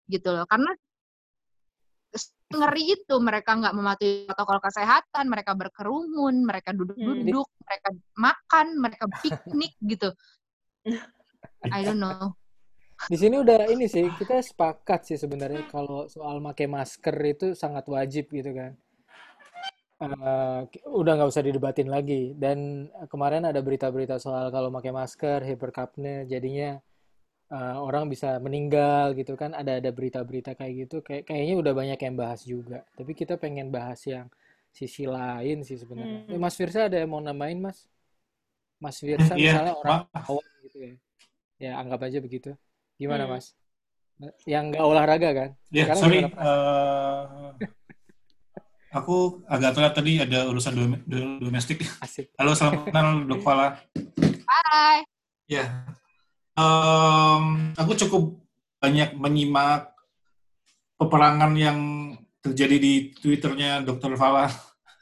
gitu 0.07 0.29
loh. 0.31 0.45
Karena 0.47 0.71
ngeri 2.53 2.83
itu 2.93 3.15
mereka 3.17 3.57
nggak 3.57 3.73
mematuhi 3.73 4.29
protokol 4.29 4.61
kesehatan 4.61 5.25
mereka 5.25 5.57
berkerumun 5.57 6.45
mereka 6.45 6.69
duduk-duduk 6.69 7.47
mereka 7.65 7.89
makan 8.13 8.67
mereka 8.77 9.05
piknik 9.09 9.73
gitu. 9.91 10.13
I 11.65 11.81
don't 11.81 11.97
know. 11.97 12.37
Di 13.09 13.17
sini 13.19 13.35
udah 13.41 13.67
ini 13.67 13.89
sih, 13.89 14.05
kita 14.15 14.39
sepakat 14.39 15.11
sih 15.11 15.17
sebenarnya 15.19 15.67
kalau 15.67 16.07
soal 16.07 16.39
pakai 16.39 16.71
masker 16.71 17.15
itu 17.25 17.47
sangat 17.51 17.83
wajib 17.89 18.31
gitu 18.31 18.53
kan. 18.55 18.77
Eh, 20.01 20.59
udah 20.89 21.11
nggak 21.15 21.29
usah 21.29 21.45
didebatin 21.45 21.87
lagi. 21.87 22.33
Dan 22.33 22.89
eh, 22.89 23.07
kemarin 23.07 23.45
ada 23.45 23.61
berita-berita 23.61 24.17
soal 24.17 24.49
kalau 24.49 24.73
pakai 24.73 24.91
masker, 24.91 25.39
hypercapnia, 25.45 26.25
jadinya 26.25 26.81
eh, 27.53 27.75
orang 27.77 28.09
bisa 28.09 28.41
meninggal 28.41 29.13
gitu 29.13 29.37
kan. 29.37 29.53
Ada 29.53 29.79
ada 29.79 29.89
berita-berita 29.93 30.57
kayak 30.57 30.73
gitu. 30.87 30.97
Kayak 31.05 31.29
kayaknya 31.29 31.55
udah 31.61 31.73
banyak 31.77 31.99
yang 32.01 32.15
bahas 32.17 32.41
juga. 32.43 32.81
Tapi 32.97 33.11
kita 33.13 33.37
pengen 33.37 33.69
bahas 33.69 34.01
yang 34.09 34.27
sisi 34.73 35.05
lain 35.05 35.61
sih 35.61 35.77
sebenarnya. 35.77 36.25
Hmm. 36.25 36.33
Eh, 36.35 36.39
Mas 36.41 36.57
Firsa 36.57 36.89
ada 36.89 36.97
yang 36.97 37.13
mau 37.13 37.21
namain 37.21 37.59
Mas? 37.61 37.85
Mas 38.81 38.97
Firsa 39.05 39.37
Iya, 39.37 39.61
misalnya 39.61 39.73
orang 39.77 40.09
awam 40.11 40.45
gitu 40.65 40.77
ya. 40.81 40.93
Ya 41.61 41.71
anggap 41.79 42.01
aja 42.09 42.17
begitu. 42.19 42.51
Gimana 42.97 43.29
Hmm. 43.29 43.37
Mas? 43.37 43.53
Yang 44.49 44.63
nggak 44.73 44.83
olahraga 44.83 45.29
kan? 45.31 45.49
Ya, 45.69 45.89
Sekarang 45.89 46.01
sorry. 46.01 46.19
Aku 48.93 49.41
agak 49.49 49.73
telat 49.73 49.93
tadi 49.97 50.21
ada 50.21 50.45
urusan 50.47 50.73
dom- 50.77 51.03
do- 51.09 51.41
domestik. 51.41 51.81
Asik. 51.99 52.29
Halo, 52.37 52.53
selamat 52.53 52.93
kenal, 52.93 53.25
Dok 53.25 53.41
Fala. 53.41 53.81
bye 54.45 55.01
Ya, 55.49 55.83
em, 56.55 57.73
aku 57.75 57.91
cukup 57.99 58.39
banyak 58.79 59.17
menyimak 59.19 59.91
peperangan 60.95 61.51
yang 61.57 61.79
terjadi 62.39 62.77
di 62.79 62.93
Twitternya 63.17 63.81
Dr. 63.83 64.13
Fala. 64.15 64.47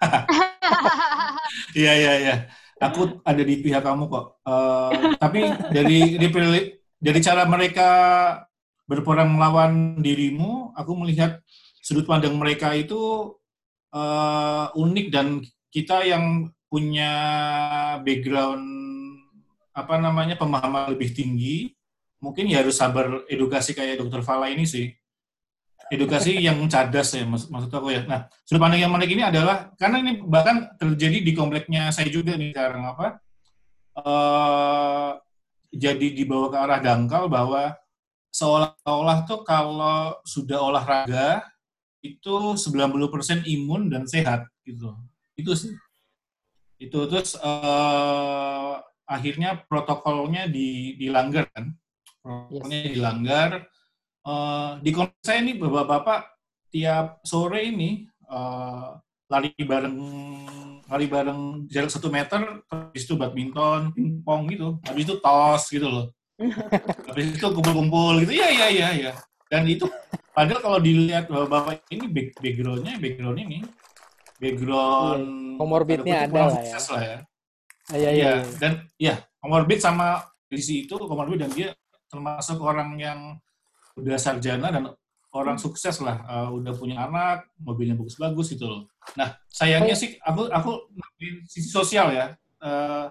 Iya, 1.76 1.94
iya, 2.00 2.14
iya. 2.20 2.36
Aku 2.80 3.20
ada 3.28 3.44
di 3.44 3.60
pihak 3.60 3.84
kamu 3.84 4.08
kok. 4.08 4.40
Eh, 4.44 5.20
tapi 5.20 5.44
dari, 5.72 6.16
dari 6.16 6.80
dari 6.96 7.20
cara 7.20 7.44
mereka 7.44 7.90
berperang 8.88 9.36
melawan 9.36 10.00
dirimu, 10.00 10.72
aku 10.76 10.92
melihat 10.96 11.44
sudut 11.84 12.08
pandang 12.08 12.36
mereka 12.40 12.72
itu 12.72 13.32
eh, 13.92 14.66
unik 14.74 15.08
dan 15.12 15.44
kita 15.72 16.04
yang 16.08 16.52
punya 16.72 17.12
background 18.04 18.64
apa 19.72 19.96
namanya 20.00 20.36
pemahaman 20.36 20.92
lebih 20.96 21.16
tinggi, 21.16 21.72
mungkin 22.20 22.48
ya 22.48 22.64
harus 22.64 22.80
sabar 22.80 23.24
edukasi 23.28 23.72
kayak 23.72 24.00
dokter 24.04 24.24
Fala 24.24 24.52
ini 24.52 24.68
sih. 24.68 24.92
Edukasi 25.92 26.40
yang 26.48 26.60
cadas 26.72 27.16
ya 27.16 27.24
maksud, 27.28 27.52
maksud 27.52 27.72
aku 27.72 27.92
ya. 27.92 28.04
Nah, 28.08 28.28
sudut 28.48 28.60
pandang 28.64 28.84
yang 28.84 28.92
menarik 28.92 29.12
ini 29.12 29.24
adalah 29.24 29.72
karena 29.76 30.00
ini 30.04 30.24
bahkan 30.24 30.72
terjadi 30.80 31.24
di 31.24 31.32
kompleknya 31.36 31.92
saya 31.92 32.08
juga 32.08 32.36
nih 32.36 32.56
sekarang 32.56 32.84
apa? 32.88 33.08
eh 33.92 35.12
jadi 35.72 36.08
dibawa 36.16 36.48
ke 36.52 36.58
arah 36.60 36.80
dangkal 36.80 37.28
bahwa 37.32 37.76
seolah-olah 38.32 39.28
tuh 39.28 39.44
kalau 39.44 40.16
sudah 40.24 40.60
olahraga 40.64 41.44
itu 42.02 42.36
90% 42.58 43.46
imun 43.46 43.90
dan 43.94 44.10
sehat 44.10 44.50
gitu. 44.66 44.98
Itu 45.38 45.54
sih. 45.54 45.74
Itu 46.82 47.06
terus 47.06 47.38
eh, 47.38 48.74
akhirnya 49.06 49.62
protokolnya 49.70 50.50
di, 50.50 50.98
dilanggar 50.98 51.50
kan. 51.54 51.78
Protokolnya 52.22 52.90
dilanggar. 52.90 53.50
Eh, 54.26 54.72
di 54.82 54.92
saya 55.22 55.40
ini 55.46 55.58
bapak-bapak 55.58 56.20
tiap 56.74 57.22
sore 57.22 57.70
ini 57.70 58.10
eh, 58.10 58.90
lari 59.32 59.54
bareng 59.62 59.98
lari 60.92 61.08
bareng 61.08 61.72
jarak 61.72 61.88
satu 61.88 62.12
meter, 62.12 62.68
habis 62.68 63.08
itu 63.08 63.16
badminton, 63.16 63.96
pingpong 63.96 64.52
gitu, 64.52 64.76
habis 64.84 65.08
itu 65.08 65.16
tos 65.24 65.72
gitu 65.72 65.88
loh. 65.88 66.08
Habis 67.08 67.38
itu 67.38 67.48
kumpul-kumpul 67.54 68.26
gitu, 68.26 68.34
iya 68.34 68.50
iya 68.50 68.68
iya 68.68 68.90
iya. 68.98 69.14
Dan 69.46 69.70
itu 69.70 69.86
padahal 70.32 70.60
kalau 70.62 70.80
dilihat 70.80 71.26
bahwa 71.28 71.46
bapak 71.48 71.84
ini 71.92 72.06
back, 72.08 72.28
backgroundnya 72.40 72.96
background 72.98 73.40
ini 73.40 73.60
background 74.40 75.24
Iya, 76.08 76.26
tanda 76.26 76.26
kutip 76.26 76.34
ada 76.34 76.42
lah 76.50 76.62
ya. 76.64 76.78
lah 76.90 77.02
ya. 77.04 77.18
Ah, 77.92 77.98
Iya, 77.98 77.98
iya, 78.00 78.10
Iya, 78.12 78.32
iya. 78.32 78.58
dan 78.58 78.72
ya 78.98 79.16
comorbid 79.38 79.80
sama 79.80 80.08
kondisi 80.48 80.86
itu 80.86 80.96
comorbid 80.96 81.40
dan 81.44 81.52
dia 81.52 81.70
termasuk 82.08 82.58
orang 82.60 82.96
yang 82.98 83.20
udah 83.96 84.18
sarjana 84.18 84.68
dan 84.72 84.84
orang 85.32 85.56
Hmm. 85.56 85.64
sukses 85.64 85.96
lah, 86.04 86.20
uh, 86.28 86.50
udah 86.52 86.76
punya 86.76 87.08
anak, 87.08 87.48
mobilnya 87.56 87.96
bagus-bagus 87.96 88.52
gitu 88.52 88.68
loh. 88.68 88.82
Nah, 89.16 89.32
sayangnya 89.48 89.96
sih 89.96 90.20
aku 90.20 90.52
aku 90.52 90.92
sisi 91.48 91.72
sosial 91.72 92.12
ya. 92.12 92.36
Uh, 92.60 93.08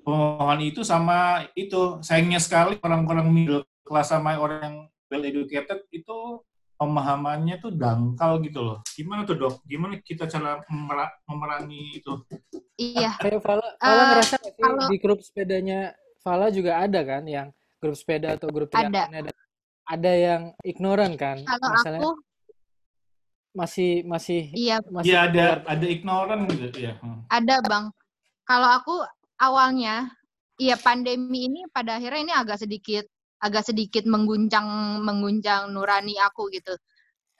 pemahaman 0.00 0.64
itu 0.64 0.80
sama 0.80 1.44
itu 1.52 2.00
sayangnya 2.00 2.40
sekali 2.40 2.80
orang-orang 2.80 3.28
middle 3.28 3.64
class 3.84 4.08
sama 4.08 4.40
orang 4.40 4.60
yang 4.64 4.76
well 5.12 5.20
educated 5.22 5.84
itu 5.92 6.40
pemahamannya 6.80 7.60
tuh 7.60 7.76
dangkal 7.76 8.40
gitu 8.40 8.64
loh. 8.64 8.78
Gimana 8.88 9.28
tuh 9.28 9.36
dok? 9.36 9.60
Gimana 9.68 10.00
kita 10.00 10.24
cara 10.24 10.64
memera- 10.64 11.12
memerangi 11.28 12.00
itu? 12.00 12.12
Iya. 12.80 13.20
Kayak 13.20 13.44
Fala, 13.44 13.66
Fala 13.76 14.00
Eh, 14.00 14.06
ngerasa 14.16 14.36
kalau- 14.56 14.88
di 14.88 14.96
grup 14.96 15.20
sepedanya 15.20 15.92
Fala 16.24 16.48
juga 16.48 16.80
ada 16.80 17.00
kan 17.04 17.28
yang 17.28 17.52
grup 17.76 17.96
sepeda 17.96 18.32
atau 18.32 18.48
grup 18.48 18.72
Ada. 18.72 19.08
ada 19.08 19.30
ada 19.90 20.12
yang 20.12 20.42
ignoran 20.62 21.16
kan 21.16 21.40
Kalau 21.42 21.68
misalnya 21.74 22.00
aku, 22.00 22.12
masih 23.50 23.90
masih 24.06 24.40
iya 24.54 24.78
masih 24.86 25.10
Iya 25.10 25.18
ada 25.26 25.44
keluar. 25.58 25.60
ada 25.66 25.86
ignoran 25.86 26.40
gitu 26.48 26.78
ya. 26.78 26.94
Hmm. 27.00 27.20
ada 27.28 27.54
bang. 27.60 27.84
Kalau 28.46 28.68
aku 28.70 28.94
awalnya, 29.36 30.08
iya 30.56 30.76
pandemi 30.76 31.44
ini 31.44 31.60
pada 31.68 31.96
akhirnya 31.96 32.20
ini 32.22 32.32
agak 32.32 32.58
sedikit 32.58 33.04
agak 33.44 33.64
sedikit 33.68 34.04
mengguncang 34.08 35.00
mengguncang 35.04 35.72
nurani 35.74 36.16
aku 36.20 36.48
gitu. 36.54 36.74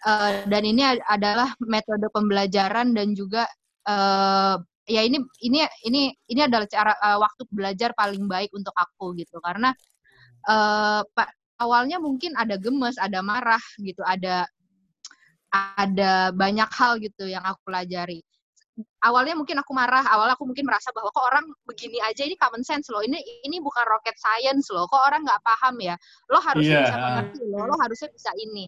Eh, 0.06 0.32
dan 0.48 0.62
ini 0.64 0.82
ad- 0.84 1.04
adalah 1.08 1.52
metode 1.64 2.08
pembelajaran 2.12 2.96
dan 2.96 3.12
juga 3.16 3.44
eh, 3.88 4.56
ya 4.90 5.02
ini 5.06 5.18
ini 5.44 5.58
ini 5.88 6.02
ini 6.32 6.40
adalah 6.48 6.66
cara 6.70 6.92
eh, 6.96 7.18
waktu 7.20 7.42
belajar 7.52 7.90
paling 7.96 8.24
baik 8.30 8.50
untuk 8.56 8.72
aku 8.76 9.12
gitu 9.20 9.38
karena 9.44 9.72
pak 11.16 11.28
awalnya 11.60 12.00
mungkin 12.00 12.32
ada 12.42 12.56
gemes, 12.56 12.96
ada 12.96 13.20
marah 13.20 13.60
gitu, 13.80 14.00
ada 14.04 14.48
ada 15.50 16.30
banyak 16.34 16.70
hal 16.78 16.92
gitu 17.02 17.24
yang 17.26 17.42
aku 17.42 17.60
pelajari. 17.66 18.22
Awalnya 19.00 19.34
mungkin 19.36 19.56
aku 19.60 19.72
marah, 19.72 20.04
awalnya 20.06 20.36
aku 20.36 20.44
mungkin 20.44 20.68
merasa 20.68 20.92
bahwa 20.92 21.08
kok 21.08 21.24
orang 21.24 21.44
begini 21.64 21.98
aja 22.04 22.22
ini 22.24 22.36
common 22.36 22.60
sense 22.60 22.92
loh, 22.92 23.00
ini 23.00 23.16
ini 23.44 23.58
bukan 23.58 23.84
rocket 23.88 24.16
science 24.20 24.68
loh, 24.70 24.84
kok 24.90 25.00
orang 25.00 25.24
nggak 25.24 25.40
paham 25.40 25.76
ya, 25.80 25.94
lo 26.28 26.38
harusnya 26.40 26.76
Iya. 26.76 26.84
bisa 26.84 26.96
mengerti 27.00 27.40
loh, 27.48 27.62
lo 27.64 27.74
harusnya 27.80 28.08
bisa 28.12 28.30
ini. 28.36 28.64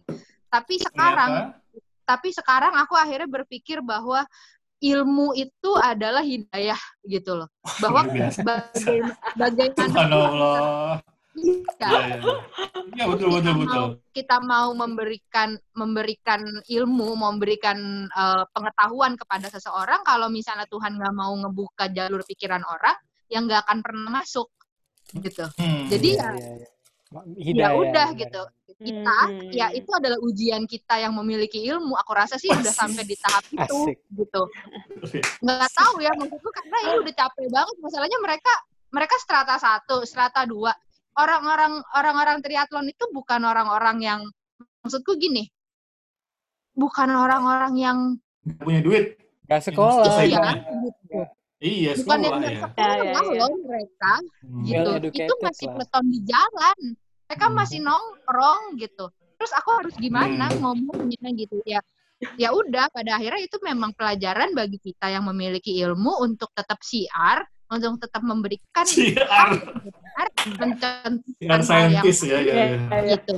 Tapi 0.49 0.73
sekarang, 0.81 1.31
Ternyata, 1.53 2.05
tapi 2.05 2.29
sekarang 2.33 2.73
aku 2.77 2.93
akhirnya 2.97 3.29
berpikir 3.29 3.79
bahwa 3.81 4.25
ilmu 4.83 5.31
itu 5.37 5.71
adalah 5.79 6.19
hidayah 6.19 6.81
gitu 7.07 7.39
loh, 7.39 7.49
bahwa 7.79 8.03
baga- 8.43 9.15
bagaimana 9.37 9.87
Subhanallah. 9.87 11.12
Iya, 11.33 11.65
Iya, 11.81 11.99
iya. 12.21 12.33
Iya, 12.93 13.03
betul 13.09 13.27
kita 13.33 13.51
betul 13.57 13.65
mau 13.65 13.85
kita 14.13 14.37
mau 14.45 14.69
memberikan 14.77 15.49
memberikan 15.73 16.41
ilmu, 16.69 17.17
memberikan 17.17 17.77
eh, 18.05 18.43
pengetahuan 18.53 19.17
kepada 19.17 19.49
seseorang, 19.49 20.05
kalau 20.05 20.29
misalnya 20.29 20.69
Tuhan 20.69 20.93
nggak 21.01 21.15
mau 21.17 21.33
ngebuka 21.33 21.89
jalur 21.89 22.21
pikiran 22.21 22.61
orang, 22.61 22.93
yang 23.33 23.49
nggak 23.49 23.65
akan 23.65 23.81
pernah 23.81 24.21
masuk, 24.21 24.45
gitu. 25.17 25.49
Hmm. 25.57 25.89
Jadi 25.89 26.09
Iya, 26.21 26.29
ya. 26.37 26.67
Ma- 27.13 27.25
ya 27.29 27.41
Hidayah, 27.45 27.73
udah 27.77 28.07
benar. 28.13 28.21
gitu. 28.21 28.41
Kita, 28.73 29.17
Hmm. 29.29 29.49
ya 29.53 29.67
itu 29.69 29.89
adalah 29.93 30.17
ujian 30.21 30.65
kita 30.65 30.97
yang 30.97 31.13
memiliki 31.13 31.61
ilmu. 31.61 31.93
Aku 31.97 32.11
rasa 32.13 32.41
sih 32.41 32.49
udah 32.49 32.73
sampai 32.73 33.05
di 33.05 33.13
tahap 33.17 33.45
itu, 33.47 33.61
Asik. 33.89 33.97
gitu. 34.11 34.41
Nggak 35.41 35.71
tahu 35.73 36.01
ya 36.01 36.09
maksudku 36.13 36.49
karena 36.49 36.77
ini 36.89 36.95
udah 37.05 37.13
capek 37.15 37.47
banget. 37.53 37.75
Masalahnya 37.81 38.17
mereka 38.21 38.53
mereka 38.93 39.15
strata 39.17 39.55
satu, 39.57 40.05
strata 40.05 40.45
dua. 40.45 40.73
Orang-orang 41.13 41.81
orang-orang 41.93 42.37
triathlon 42.41 42.89
itu 42.89 43.05
bukan 43.13 43.41
orang-orang 43.45 43.97
yang 44.01 44.21
maksudku 44.81 45.13
gini, 45.15 45.45
bukan 46.73 47.09
orang-orang 47.13 47.73
yang 47.77 47.97
Nggak 48.43 48.59
punya 48.59 48.81
duit. 48.83 49.05
Gak 49.45 49.61
sekolah. 49.63 50.03
Selesai 50.03 50.25
iya, 50.27 50.39
kan? 50.39 50.57
gitu. 50.83 51.19
Iya, 51.63 51.91
bukan 51.95 52.19
yang 52.19 52.33
sekolah 52.35 52.51
ya. 52.51 52.59
sekolah 52.59 52.95
Ya, 52.95 53.03
ya, 53.07 53.23
ya. 53.23 53.39
loh 53.39 53.53
mereka, 53.63 54.13
Hmm. 54.43 54.63
gitu. 54.63 54.89
Well 54.91 55.11
Itu 55.15 55.33
masih 55.39 55.65
lah. 55.67 55.73
peleton 55.77 56.05
di 56.09 56.19
jalan. 56.27 56.77
Mereka 57.23 57.45
Hmm. 57.47 57.55
masih 57.55 57.79
nongkrong 57.79 58.61
gitu. 58.77 59.05
Terus 59.37 59.53
aku 59.53 59.69
harus 59.79 59.95
gimana 59.95 60.45
Hmm. 60.49 60.59
ngomongnya 60.59 61.29
gitu 61.35 61.55
ya? 61.63 61.79
Ya 62.35 62.49
udah, 62.51 62.87
pada 62.89 63.19
akhirnya 63.19 63.43
itu 63.43 63.59
memang 63.59 63.91
pelajaran 63.93 64.55
bagi 64.55 64.79
kita 64.79 65.11
yang 65.11 65.27
memiliki 65.27 65.75
ilmu 65.77 66.23
untuk 66.23 66.51
tetap 66.51 66.79
siar, 66.79 67.43
untuk 67.75 67.97
tetap 67.99 68.21
memberikan 68.21 68.85
Siar. 68.85 69.49
benar, 69.57 70.27
mencontohkan 70.59 71.13
hal 71.19 71.39
yang 71.41 71.63
saintis 71.63 72.17
ya, 72.21 72.37
ya, 72.37 72.39
Iya, 72.39 72.53
ya. 72.53 72.77
iya. 72.77 72.99
gitu. 73.15 73.35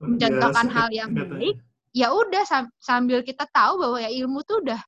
Mencontohkan 0.00 0.66
hal 0.68 0.88
yang 0.90 1.10
baik, 1.10 1.56
ya 1.94 2.10
udah 2.10 2.42
sam- 2.44 2.72
sambil 2.76 3.22
kita 3.22 3.46
tahu 3.48 3.78
bahwa 3.78 3.98
ya 3.98 4.10
ilmu 4.10 4.42
tuh 4.42 4.60
udah 4.60 4.80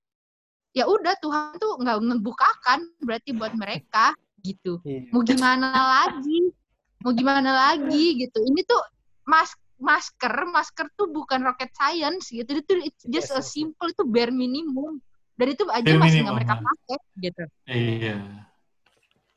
ya 0.70 0.84
udah 0.84 1.16
Tuhan 1.16 1.56
tuh 1.56 1.80
nggak 1.80 1.96
ngebukakan 2.04 2.78
berarti 3.00 3.30
buat 3.32 3.56
mereka 3.56 4.12
gitu 4.44 4.76
Iya. 4.84 5.08
mau 5.08 5.24
gimana 5.24 5.72
lagi 5.72 6.52
mau 7.00 7.16
gimana 7.16 7.48
lagi 7.48 8.20
gitu 8.20 8.44
ini 8.44 8.60
tuh 8.60 8.76
mas 9.24 9.56
masker 9.80 10.36
masker 10.46 10.92
tuh 10.92 11.08
bukan 11.08 11.48
rocket 11.48 11.72
science 11.72 12.28
gitu 12.28 12.60
itu 12.60 12.72
it's 12.84 13.02
just 13.08 13.32
a 13.32 13.40
simple 13.40 13.88
itu 13.88 14.04
bare 14.04 14.28
minimum 14.28 15.00
dan 15.36 15.46
itu 15.46 15.62
aja 15.66 15.84
Bare 15.84 15.96
masih 15.96 16.02
minimum, 16.10 16.24
nggak 16.24 16.36
mereka 16.36 16.54
pakai 16.58 16.96
gitu 17.18 17.42
Iya. 17.66 18.16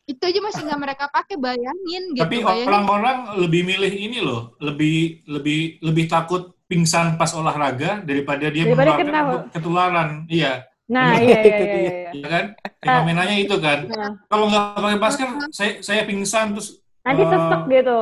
itu 0.06 0.22
aja 0.22 0.39
masih 0.41 0.62
nggak 0.63 0.82
mereka 0.82 1.06
pakai 1.08 1.36
bayangin 1.38 2.03
gitu 2.12 2.24
Tapi 2.24 2.38
orang-orang 2.41 3.18
lebih 3.38 3.62
milih 3.63 3.94
ini 3.94 4.20
loh, 4.20 4.58
lebih 4.58 5.22
lebih 5.24 5.60
lebih 5.79 6.06
takut 6.06 6.58
pingsan 6.65 7.13
pas 7.13 7.29
olahraga 7.32 8.01
daripada 8.01 8.46
dia 8.48 8.65
Daripada 8.65 8.98
kena. 8.98 9.22
ketularan. 9.50 10.10
Iya, 10.25 10.65
Nah, 10.88 11.13
iya, 11.15 11.38
iya, 11.38 11.38
dia. 11.38 11.53
iya, 11.53 11.77
iya. 11.77 12.12
iya 12.18 12.27
kan? 12.27 12.46
Fenomenanya 12.82 13.36
itu 13.38 13.56
kan. 13.60 13.86
Nah, 13.86 14.12
Kalau 14.25 14.46
nggak 14.50 14.63
pakai 14.75 14.98
masker, 14.98 15.27
saya 15.51 15.72
saya 15.79 16.01
pingsan 16.03 16.58
terus 16.58 16.82
nanti 17.00 17.22
Eh, 17.22 17.29
sesek 17.29 17.62
gitu. 17.70 18.00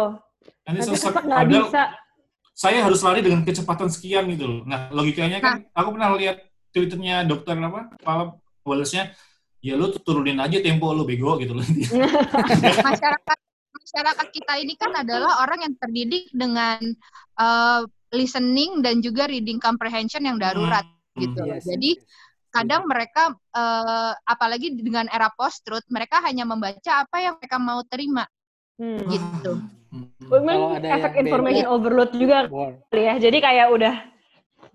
nanti 0.63 0.77
Nanti 0.79 0.79
sesek. 0.87 1.11
sesek 1.11 1.23
nggak 1.27 1.43
bisa. 1.45 1.83
saya 2.53 2.81
harus 2.81 2.99
lari 3.03 3.19
dengan 3.19 3.43
kecepatan 3.43 3.85
sekian 3.85 4.23
gitu 4.31 4.45
loh. 4.47 4.59
Nah, 4.63 4.87
logikanya 4.89 5.37
kan, 5.37 5.67
aku 5.71 5.93
pernah 5.93 6.15
lihat 6.15 6.46
twitternya 6.77 7.25
dokter 7.25 7.57
apa, 7.57 7.91
Pak 7.97 8.37
Wallace-nya, 8.67 9.11
ya 9.63 9.73
lu 9.73 9.89
tuh 9.89 10.01
turunin 10.03 10.37
aja 10.37 10.61
tempo 10.61 10.93
lu 10.93 11.03
bego 11.03 11.35
gitu 11.41 11.57
loh. 11.57 11.65
masyarakat 12.87 13.37
masyarakat 13.77 14.27
kita 14.35 14.53
ini 14.59 14.73
kan 14.75 14.91
adalah 14.93 15.41
orang 15.47 15.63
yang 15.63 15.73
terdidik 15.79 16.27
dengan 16.35 16.79
uh, 17.39 17.81
listening 18.11 18.83
dan 18.83 18.99
juga 18.99 19.27
reading 19.27 19.57
comprehension 19.57 20.23
yang 20.23 20.37
darurat 20.37 20.85
Hmm. 21.17 21.25
gitu. 21.25 21.41
Yes, 21.49 21.65
Jadi 21.65 21.91
kadang 22.53 22.85
mereka 22.85 23.33
uh, 23.33 24.13
apalagi 24.21 24.77
dengan 24.77 25.09
era 25.09 25.33
post 25.33 25.65
truth 25.65 25.83
mereka 25.89 26.21
hanya 26.21 26.45
membaca 26.45 27.03
apa 27.03 27.17
yang 27.25 27.33
mereka 27.41 27.57
mau 27.57 27.81
terima 27.89 28.29
Hmm. 28.77 29.01
gitu. 29.09 29.57
Hmm. 29.89 30.05
Memang 30.29 30.77
efek 30.85 31.25
information 31.25 31.65
overload 31.65 32.13
juga 32.13 32.45
kali 32.93 33.01
ya. 33.01 33.17
Jadi 33.17 33.37
kayak 33.41 33.67
udah 33.73 33.95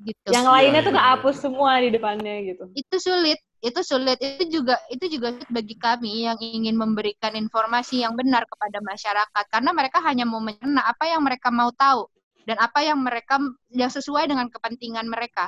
gitu. 0.03 0.29
yang 0.35 0.45
Iya, 0.47 0.53
lainnya 0.53 0.81
iya, 0.83 0.87
tuh 0.87 0.95
iya. 0.95 0.99
kehapus 1.01 1.37
semua 1.39 1.73
di 1.79 1.89
depannya 1.95 2.35
gitu. 2.45 2.65
Itu 2.75 2.97
sulit 2.99 3.39
itu 3.63 3.81
sulit 3.87 4.19
itu 4.19 4.59
juga 4.59 4.75
itu 4.91 5.07
juga 5.07 5.31
sulit 5.39 5.47
bagi 5.47 5.79
kami 5.79 6.27
yang 6.27 6.35
ingin 6.43 6.75
memberikan 6.75 7.31
informasi 7.39 8.03
yang 8.03 8.19
benar 8.19 8.43
kepada 8.51 8.83
masyarakat 8.83 9.45
karena 9.55 9.71
mereka 9.71 10.03
hanya 10.03 10.27
mau 10.27 10.43
mencerna 10.43 10.83
apa 10.83 11.07
yang 11.07 11.23
mereka 11.23 11.55
mau 11.55 11.71
tahu 11.71 12.11
dan 12.43 12.59
apa 12.59 12.83
yang 12.83 12.99
mereka 12.99 13.39
yang 13.71 13.87
sesuai 13.87 14.27
dengan 14.27 14.51
kepentingan 14.51 15.07
mereka 15.07 15.47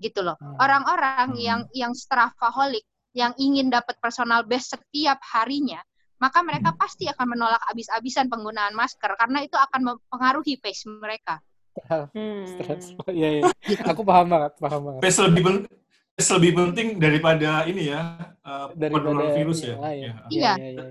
gitu 0.00 0.24
loh 0.24 0.40
Hmm. 0.40 0.56
orang-orang 0.56 1.36
Hmm. 1.36 1.36
yang 1.36 1.60
yang 1.76 1.92
strafaholic 1.92 2.80
yang 3.12 3.36
ingin 3.36 3.68
dapat 3.68 4.00
personal 4.00 4.40
best 4.48 4.72
setiap 4.72 5.20
harinya 5.20 5.84
maka 6.16 6.40
mereka 6.40 6.72
pasti 6.80 7.12
akan 7.12 7.36
menolak 7.36 7.60
abis-abisan 7.68 8.32
penggunaan 8.32 8.72
masker 8.72 9.12
karena 9.20 9.44
itu 9.44 9.60
akan 9.60 9.80
mempengaruhi 9.84 10.56
pace 10.56 10.88
mereka 10.88 11.44
Hmm. 12.14 12.44
Stres. 12.46 12.94
Iya, 13.08 13.28
iya. 13.38 13.42
Aku 13.86 14.02
paham 14.02 14.26
banget, 14.28 14.52
paham 14.58 14.80
banget. 14.86 15.00
Pace 15.02 15.20
lebih 15.22 15.42
pen- 15.42 15.66
pace 16.14 16.30
lebih 16.36 16.52
penting 16.52 16.86
daripada 16.98 17.64
ini 17.64 17.90
ya 17.90 18.00
uh, 18.42 18.70
Daripada 18.74 19.32
virus 19.34 19.62
ya. 19.62 19.74
yang 19.74 19.82
lain. 19.82 20.00
Ya, 20.00 20.12
Iya. 20.30 20.52
iya, 20.56 20.70
iya. 20.70 20.86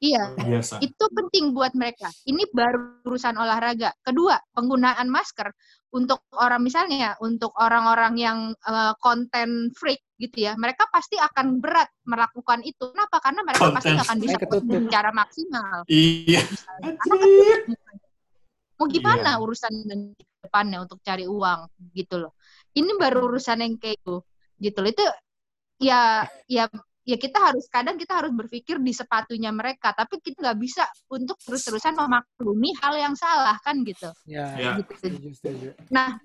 iya 0.00 0.22
biasa. 0.32 0.80
itu 0.80 1.04
penting 1.12 1.52
buat 1.52 1.76
mereka. 1.76 2.08
Ini 2.24 2.48
baru 2.50 3.04
urusan 3.04 3.36
olahraga. 3.36 3.92
Kedua, 4.00 4.40
penggunaan 4.52 5.06
masker 5.06 5.52
untuk 5.90 6.22
orang 6.32 6.62
misalnya 6.62 7.18
untuk 7.20 7.50
orang-orang 7.58 8.14
yang 8.16 8.38
eh, 8.56 8.92
konten 9.02 9.68
freak 9.76 10.00
gitu 10.16 10.48
ya, 10.48 10.52
mereka 10.56 10.84
pasti 10.88 11.16
akan 11.16 11.60
berat 11.60 11.88
melakukan 12.04 12.60
itu. 12.64 12.92
Kenapa? 12.92 13.20
Karena 13.20 13.40
mereka 13.44 13.72
pasti 13.72 13.92
Konten 13.92 13.96
nggak 13.96 14.08
akan 14.08 14.18
bisa 14.20 14.36
secara 14.88 15.10
maksimal. 15.12 15.76
Iya. 15.88 16.42
Mau 18.80 18.88
gimana 18.88 19.36
Iya. 19.36 19.44
urusan 19.44 19.72
depannya 20.40 20.88
untuk 20.88 21.04
cari 21.04 21.28
uang 21.28 21.68
gitu 21.92 22.16
loh. 22.16 22.32
Ini 22.72 22.96
baru 22.96 23.28
urusan 23.28 23.60
yang 23.60 23.76
kayak 23.76 24.00
itu 24.00 24.16
gitu 24.56 24.78
loh. 24.80 24.88
Itu 24.88 25.04
ya 25.84 26.24
ya 26.48 26.64
ya 27.04 27.16
kita 27.20 27.36
harus 27.44 27.68
kadang 27.68 28.00
kita 28.00 28.24
harus 28.24 28.32
berpikir 28.32 28.80
di 28.80 28.96
sepatunya 28.96 29.52
mereka, 29.52 29.92
tapi 29.92 30.16
kita 30.24 30.40
nggak 30.40 30.58
bisa 30.60 30.88
untuk 31.12 31.36
terus-terusan 31.44 31.92
memaklumi 31.92 32.72
hal 32.80 32.96
yang 32.96 33.12
salah 33.20 33.60
kan 33.60 33.84
gitu. 33.84 34.08
Ya, 34.24 34.48
Ya. 34.56 34.72
gitu. 34.80 35.20
Nah, 35.92 36.16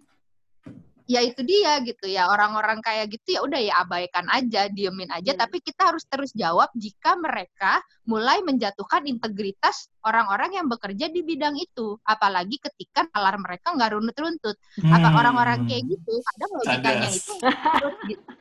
ya 1.06 1.22
itu 1.22 1.46
dia 1.46 1.78
gitu 1.86 2.10
ya 2.10 2.26
orang-orang 2.26 2.82
kayak 2.82 3.14
gitu 3.14 3.38
ya 3.38 3.42
udah 3.46 3.62
ya 3.62 3.74
abaikan 3.86 4.26
aja, 4.30 4.66
diemin 4.70 5.10
aja. 5.14 5.38
Hmm. 5.38 5.42
Tapi 5.46 5.62
kita 5.62 5.94
harus 5.94 6.02
terus 6.10 6.34
jawab 6.34 6.74
jika 6.74 7.14
mereka 7.14 7.78
mulai 8.06 8.42
menjatuhkan 8.42 9.06
integritas 9.06 9.94
orang-orang 10.02 10.58
yang 10.58 10.66
bekerja 10.66 11.10
di 11.14 11.22
bidang 11.22 11.54
itu. 11.58 11.98
Apalagi 12.04 12.58
ketika 12.58 13.06
nalar 13.14 13.38
mereka 13.38 13.74
nggak 13.78 13.90
runtut-runtut. 13.94 14.58
Apa 14.90 15.08
Hmm. 15.10 15.18
orang-orang 15.22 15.60
kayak 15.70 15.86
gitu 15.86 16.14
kadang 16.34 16.52
logikanya 16.58 17.10
itu 17.10 17.34
gitu. 18.10 18.32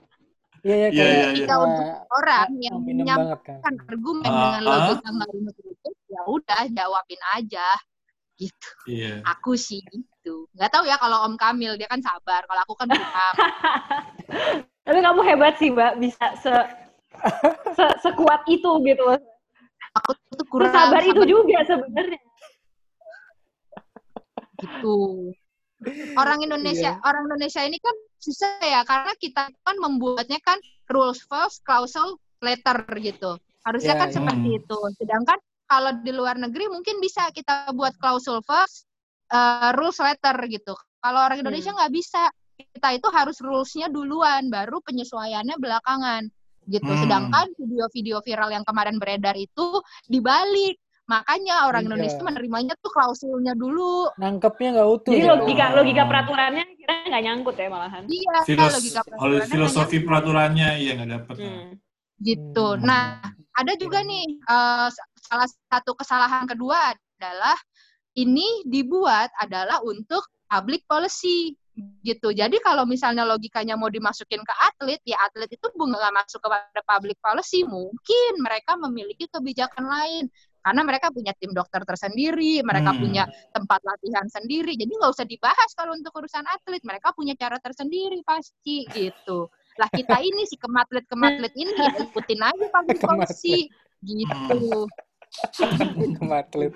Iya, 0.64 0.74
iya, 0.74 0.88
Iya, 0.88 0.88
kayak 0.88 0.96
iya, 0.96 1.12
iya. 1.12 1.28
Ketika 1.36 1.54
untuk 1.60 1.86
orang 2.08 2.48
yang 2.56 2.76
menyampaikan 2.80 3.60
kan. 3.60 3.74
argumen 3.84 4.30
Ah, 4.32 4.40
dengan 4.40 4.62
logika 4.64 5.08
nggak 5.12 5.28
runtut-runtut, 5.36 5.94
ya 6.08 6.20
udah 6.24 6.62
jawabin 6.72 7.22
aja 7.36 7.66
gitu. 8.40 8.70
Iya. 8.88 9.20
Aku 9.28 9.60
sih 9.60 9.84
gitu. 10.24 10.48
Nggak 10.56 10.72
tahu 10.72 10.84
ya 10.88 10.96
kalau 10.96 11.28
Om 11.28 11.36
Kamil 11.36 11.76
dia 11.76 11.84
kan 11.84 12.00
sabar. 12.00 12.48
Kalau 12.48 12.60
aku 12.64 12.74
kan 12.80 12.88
kurang. 12.88 13.34
Tapi 14.88 14.98
kamu 15.04 15.20
hebat 15.20 15.54
sih, 15.60 15.68
Mbak, 15.68 16.00
bisa 16.00 16.26
se, 16.40 16.52
se 17.76 17.84
sekuat 18.00 18.48
itu 18.48 18.68
gitu. 18.88 19.04
aku 19.94 20.10
tuh 20.34 20.46
kurang 20.50 20.72
Sabar 20.74 21.04
itu 21.06 21.22
juga 21.22 21.60
sebenarnya. 21.62 22.18
gitu. 24.58 25.30
Orang 26.16 26.40
Indonesia, 26.40 26.96
Iya. 26.96 27.04
orang 27.04 27.28
Indonesia 27.30 27.62
ini 27.62 27.76
kan 27.78 27.92
susah 28.18 28.58
ya 28.64 28.80
karena 28.88 29.12
kita 29.20 29.52
kan 29.52 29.76
membuatnya 29.78 30.40
kan 30.40 30.56
rules 30.88 31.20
first, 31.28 31.60
clause 31.62 31.94
later 32.42 32.80
gitu. 32.98 33.36
Harusnya 33.62 33.94
Iya, 33.94 34.00
kan 34.02 34.08
iya. 34.10 34.16
seperti 34.18 34.48
itu. 34.58 34.78
Sedangkan 34.98 35.38
kalau 35.68 35.92
di 36.02 36.10
luar 36.10 36.36
negeri 36.40 36.66
mungkin 36.72 36.98
bisa 36.98 37.28
kita 37.30 37.70
buat 37.72 37.94
klausul 38.02 38.42
first, 38.42 38.88
eh, 39.26 39.70
rules 39.72 39.98
later 39.98 40.36
gitu. 40.46 40.74
Kalau 40.98 41.20
orang 41.20 41.40
Indonesia 41.40 41.70
Hmm. 41.70 41.78
nggak 41.80 41.92
bisa. 41.92 42.22
Kita 42.54 42.88
itu 42.92 43.08
harus 43.10 43.36
rules-nya 43.42 43.88
duluan, 43.88 44.46
baru 44.46 44.78
penyesuaiannya 44.80 45.58
belakangan 45.58 46.22
gitu. 46.64 46.86
Hmm. 46.86 47.02
Sedangkan 47.02 47.46
video-video 47.54 48.22
viral 48.22 48.50
yang 48.50 48.64
kemarin 48.64 48.96
beredar 48.96 49.34
itu 49.34 49.82
dibalik. 50.06 50.78
Makanya 51.04 51.68
orang 51.68 51.84
Iya. 51.84 51.88
Indonesia 51.92 52.22
menerimanya 52.22 52.74
tuh 52.80 52.88
klausulnya 52.88 53.52
dulu. 53.52 54.08
Nangkepnya 54.16 54.68
nggak 54.72 54.88
utuh. 54.88 55.12
Jadi 55.12 55.20
ya. 55.20 55.32
logika 55.36 55.64
logika 55.76 56.02
peraturannya 56.08 56.64
kira 56.78 56.94
nggak 57.04 57.22
nyangkut 57.22 57.56
ya 57.58 57.68
malahan. 57.68 58.02
Iya, 58.08 58.36
Filos- 58.48 58.72
logika 58.72 59.00
peraturannya 59.04 59.48
filosofi 59.50 59.96
hanya 59.98 60.06
peraturannya 60.08 60.68
iya 60.80 60.92
nggak 60.96 61.10
dapet. 61.10 61.36
Hmm. 61.42 61.70
gitu. 62.16 62.66
Hmm. 62.78 62.86
Nah, 62.86 63.20
ada 63.52 63.72
juga 63.76 64.00
nih 64.00 64.24
eh, 64.40 64.88
sa- 64.88 65.10
salah 65.20 65.48
satu 65.50 65.92
kesalahan 65.92 66.46
kedua 66.46 66.94
adalah 66.94 67.58
ini 68.14 68.62
dibuat 68.64 69.30
adalah 69.38 69.82
untuk 69.82 70.22
public 70.46 70.86
policy 70.86 71.54
gitu. 72.06 72.30
Jadi 72.30 72.62
kalau 72.62 72.86
misalnya 72.86 73.26
logikanya 73.26 73.74
mau 73.74 73.90
dimasukin 73.90 74.38
ke 74.46 74.54
atlet, 74.62 75.02
ya 75.02 75.18
atlet 75.26 75.50
itu 75.50 75.66
nggak 75.66 76.14
masuk 76.14 76.38
kepada 76.38 76.80
public 76.86 77.18
policy, 77.18 77.66
mungkin 77.66 78.30
mereka 78.38 78.78
memiliki 78.78 79.26
kebijakan 79.26 79.82
lain 79.82 80.24
karena 80.64 80.80
mereka 80.86 81.10
punya 81.10 81.34
tim 81.36 81.50
dokter 81.52 81.82
tersendiri, 81.82 82.62
mereka 82.64 82.94
Hmm. 82.94 83.02
punya 83.02 83.24
tempat 83.50 83.82
latihan 83.84 84.24
sendiri. 84.30 84.78
Jadi 84.78 84.88
nggak 84.96 85.12
usah 85.12 85.26
dibahas 85.26 85.70
kalau 85.74 85.92
untuk 85.98 86.14
urusan 86.14 86.46
atlet, 86.46 86.80
mereka 86.86 87.10
punya 87.12 87.34
cara 87.34 87.58
tersendiri 87.58 88.22
pasti 88.22 88.86
gitu. 88.94 89.50
Lah 89.76 89.90
kita 89.90 90.22
ini 90.22 90.46
si 90.46 90.54
kematlet-kematlet 90.54 91.52
ini 91.58 91.74
ya 91.74 91.90
ikutin 92.06 92.40
aja 92.40 92.64
public 92.70 92.96
Kematlet. 93.02 93.28
policy 93.34 93.66
gitu. 94.06 94.86
Kematlet. 96.18 96.72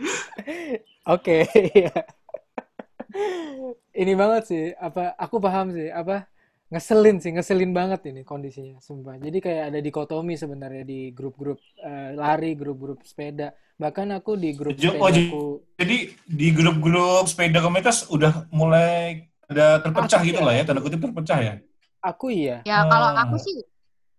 Oke, 1.07 1.49
iya. 1.75 1.93
Ini 4.01 4.13
banget 4.21 4.43
sih, 4.51 4.63
apa 4.87 5.01
aku 5.19 5.37
paham 5.45 5.67
sih, 5.77 5.89
apa 5.91 6.29
ngeselin 6.73 7.17
sih, 7.23 7.31
ngeselin 7.35 7.73
banget 7.79 8.01
ini 8.11 8.21
kondisinya, 8.31 8.77
sumpah. 8.87 9.17
Jadi 9.25 9.39
kayak 9.45 9.63
ada 9.73 9.79
dikotomi 9.87 10.35
sebenarnya 10.43 10.83
di 10.85 11.11
grup-grup 11.17 11.59
eh, 11.83 12.13
lari, 12.15 12.53
grup-grup 12.61 12.99
sepeda. 13.11 13.49
Bahkan 13.83 14.09
aku 14.19 14.31
di 14.43 14.49
grup 14.59 14.77
Jo- 14.81 14.97
oh, 15.01 15.09
sepedaku, 15.09 15.65
Jadi 15.79 15.97
di 16.27 16.47
grup-grup 16.51 17.25
sepeda 17.31 17.63
komunitas 17.63 18.11
udah 18.11 18.51
mulai 18.51 19.25
ada 19.49 19.79
terpecah 19.81 20.21
Aku 20.21 20.27
gitu 20.27 20.41
ya. 20.43 20.45
lah 20.45 20.53
ya, 20.59 20.63
tanda 20.67 20.83
kutip 20.85 21.01
terpecah 21.01 21.39
ya. 21.41 21.53
aku 22.09 22.27
iya. 22.39 22.53
Ya 22.69 22.75
kalau 22.91 23.09
Ah. 23.11 23.23
aku 23.23 23.35
sih 23.45 23.55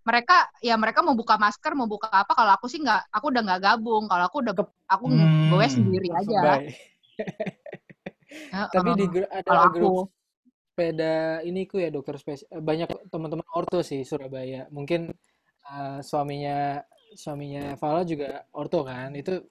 mereka 0.09 0.49
ya 0.65 0.73
mereka 0.73 1.05
mau 1.05 1.13
buka 1.13 1.37
masker 1.37 1.71
mau 1.77 1.85
buka 1.85 2.09
apa 2.09 2.33
kalau 2.33 2.51
aku 2.57 2.65
sih 2.65 2.81
nggak 2.81 3.13
aku 3.13 3.25
udah 3.29 3.41
nggak 3.45 3.61
gabung. 3.61 4.03
Kalau 4.09 4.23
aku 4.25 4.37
udah 4.41 4.53
aku 4.89 5.05
Hmm. 5.05 5.49
gue 5.53 5.67
sendiri 5.69 6.09
aja. 6.17 6.39
Tapi 8.73 8.89
di 8.97 9.05
ada 9.29 9.45
kalau 9.45 9.61
aku. 9.69 9.77
grup 9.77 9.93
sepeda 10.73 11.43
ini 11.43 11.67
ku 11.67 11.75
ya 11.75 11.91
dokter 11.91 12.15
spesial 12.15 12.63
banyak 12.63 12.87
teman-teman 13.13 13.45
orto 13.53 13.79
sih 13.85 14.01
Surabaya. 14.07 14.65
Mungkin 14.71 15.11
uh, 15.69 15.99
suaminya 15.99 16.81
suaminya 17.13 17.75
Fala 17.77 18.01
juga 18.07 18.47
orto 18.55 18.81
kan? 18.87 19.11
Itu 19.13 19.43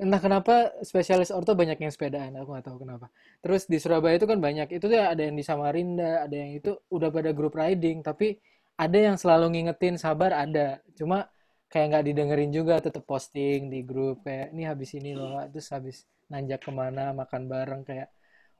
entah 0.00 0.20
kenapa 0.22 0.54
spesialis 0.80 1.34
orto 1.34 1.52
banyak 1.52 1.78
yang 1.82 1.92
sepedaan 1.92 2.32
aku 2.38 2.48
nggak 2.54 2.66
tahu 2.68 2.78
kenapa. 2.86 3.06
Terus 3.44 3.62
di 3.68 3.78
Surabaya 3.82 4.16
itu 4.16 4.26
kan 4.30 4.38
banyak. 4.40 4.68
Itu 4.72 4.86
tuh 4.88 5.00
ada 5.02 5.20
yang 5.20 5.36
di 5.36 5.44
Samarinda 5.44 6.24
ada 6.24 6.36
yang 6.36 6.50
itu 6.56 6.70
udah 6.94 7.08
pada 7.12 7.30
grup 7.36 7.54
riding 7.58 8.00
tapi 8.06 8.38
ada 8.80 8.98
yang 8.98 9.16
selalu 9.20 9.46
ngingetin 9.52 10.00
sabar 10.00 10.32
ada. 10.32 10.80
Cuma 10.96 11.28
kayak 11.68 11.86
nggak 11.92 12.04
didengerin 12.08 12.50
juga 12.50 12.80
tetap 12.80 13.04
posting 13.04 13.68
di 13.68 13.84
grup 13.84 14.24
kayak 14.26 14.50
ini 14.56 14.66
habis 14.66 14.90
ini 14.98 15.14
loh 15.14 15.38
terus 15.52 15.68
habis 15.70 15.96
nanjak 16.32 16.64
ke 16.66 16.72
mana 16.74 17.14
makan 17.14 17.46
bareng 17.46 17.82
kayak 17.86 18.08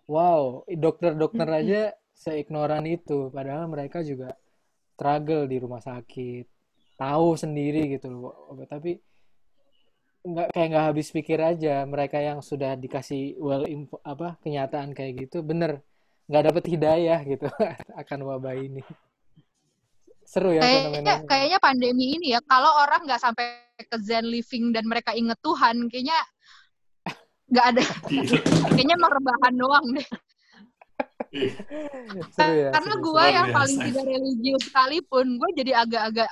wow 0.07 0.63
dokter-dokter 0.69 1.49
aja 1.49 1.83
seignoran 2.13 2.85
itu. 2.85 3.33
Padahal 3.33 3.65
mereka 3.73 4.05
juga 4.05 4.37
struggle 4.93 5.49
di 5.49 5.57
rumah 5.57 5.81
sakit 5.81 6.45
tahu 7.01 7.33
sendiri 7.33 7.97
gitu 7.97 8.13
loh 8.13 8.53
tapi 8.69 9.01
nggak 10.21 10.53
kayak 10.53 10.69
nggak 10.69 10.87
habis 10.93 11.09
pikir 11.09 11.41
aja 11.41 11.81
mereka 11.89 12.21
yang 12.21 12.45
sudah 12.45 12.77
dikasih 12.77 13.41
well 13.41 13.65
info, 13.65 13.97
apa 14.05 14.37
kenyataan 14.45 14.93
kayak 14.93 15.25
gitu 15.25 15.41
bener 15.41 15.81
nggak 16.29 16.53
dapet 16.53 16.65
hidayah 16.69 17.25
gitu 17.25 17.49
akan 18.05 18.21
wabah 18.29 18.53
ini 18.61 18.85
seru 20.31 20.55
ya 20.55 20.63
kayaknya 20.63 20.87
fenomenanya. 20.87 21.27
kayaknya 21.27 21.59
pandemi 21.59 22.07
ini 22.15 22.39
ya 22.39 22.41
kalau 22.47 22.71
orang 22.87 23.03
nggak 23.03 23.19
sampai 23.19 23.67
ke 23.83 23.97
zen 23.99 24.31
living 24.31 24.71
dan 24.71 24.87
mereka 24.87 25.11
inget 25.11 25.35
Tuhan 25.43 25.91
kayaknya 25.91 26.19
nggak 27.51 27.67
ada. 27.75 27.83
Kayaknya 28.79 28.95
emang 28.95 29.11
rebahan 29.11 29.55
doang 29.59 29.87
deh. 29.99 30.07
Seru 32.31 32.55
ya 32.55 32.71
karena 32.71 32.95
seru, 32.95 33.11
gue 33.11 33.25
yang 33.27 33.47
biasa. 33.51 33.59
paling 33.59 33.79
tidak 33.91 34.05
religius 34.07 34.63
sekalipun 34.71 35.27
gue 35.35 35.51
jadi 35.59 35.73
agak-agak 35.83 36.31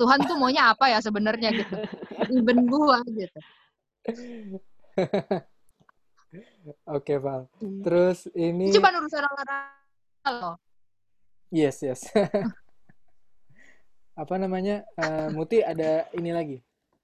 Tuhan 0.00 0.18
tuh 0.24 0.36
maunya 0.40 0.72
apa 0.72 0.88
ya 0.88 1.04
sebenarnya 1.04 1.52
gitu. 1.60 1.76
Even 2.32 2.64
gue 2.64 2.98
gitu. 3.20 3.38
Oke 6.96 7.20
Val. 7.20 7.52
Terus 7.60 8.24
ini 8.32 8.72
cuma 8.72 8.96
urusan 8.96 9.28
olahraga 9.28 9.76
loh 10.40 10.56
yes 11.50 11.82
yes 11.82 12.00
apa 14.16 14.34
namanya? 14.40 14.76
eh, 14.98 15.28
Muti 15.36 15.60
ada 15.62 16.08
ini 16.16 16.30
lagi. 16.32 16.56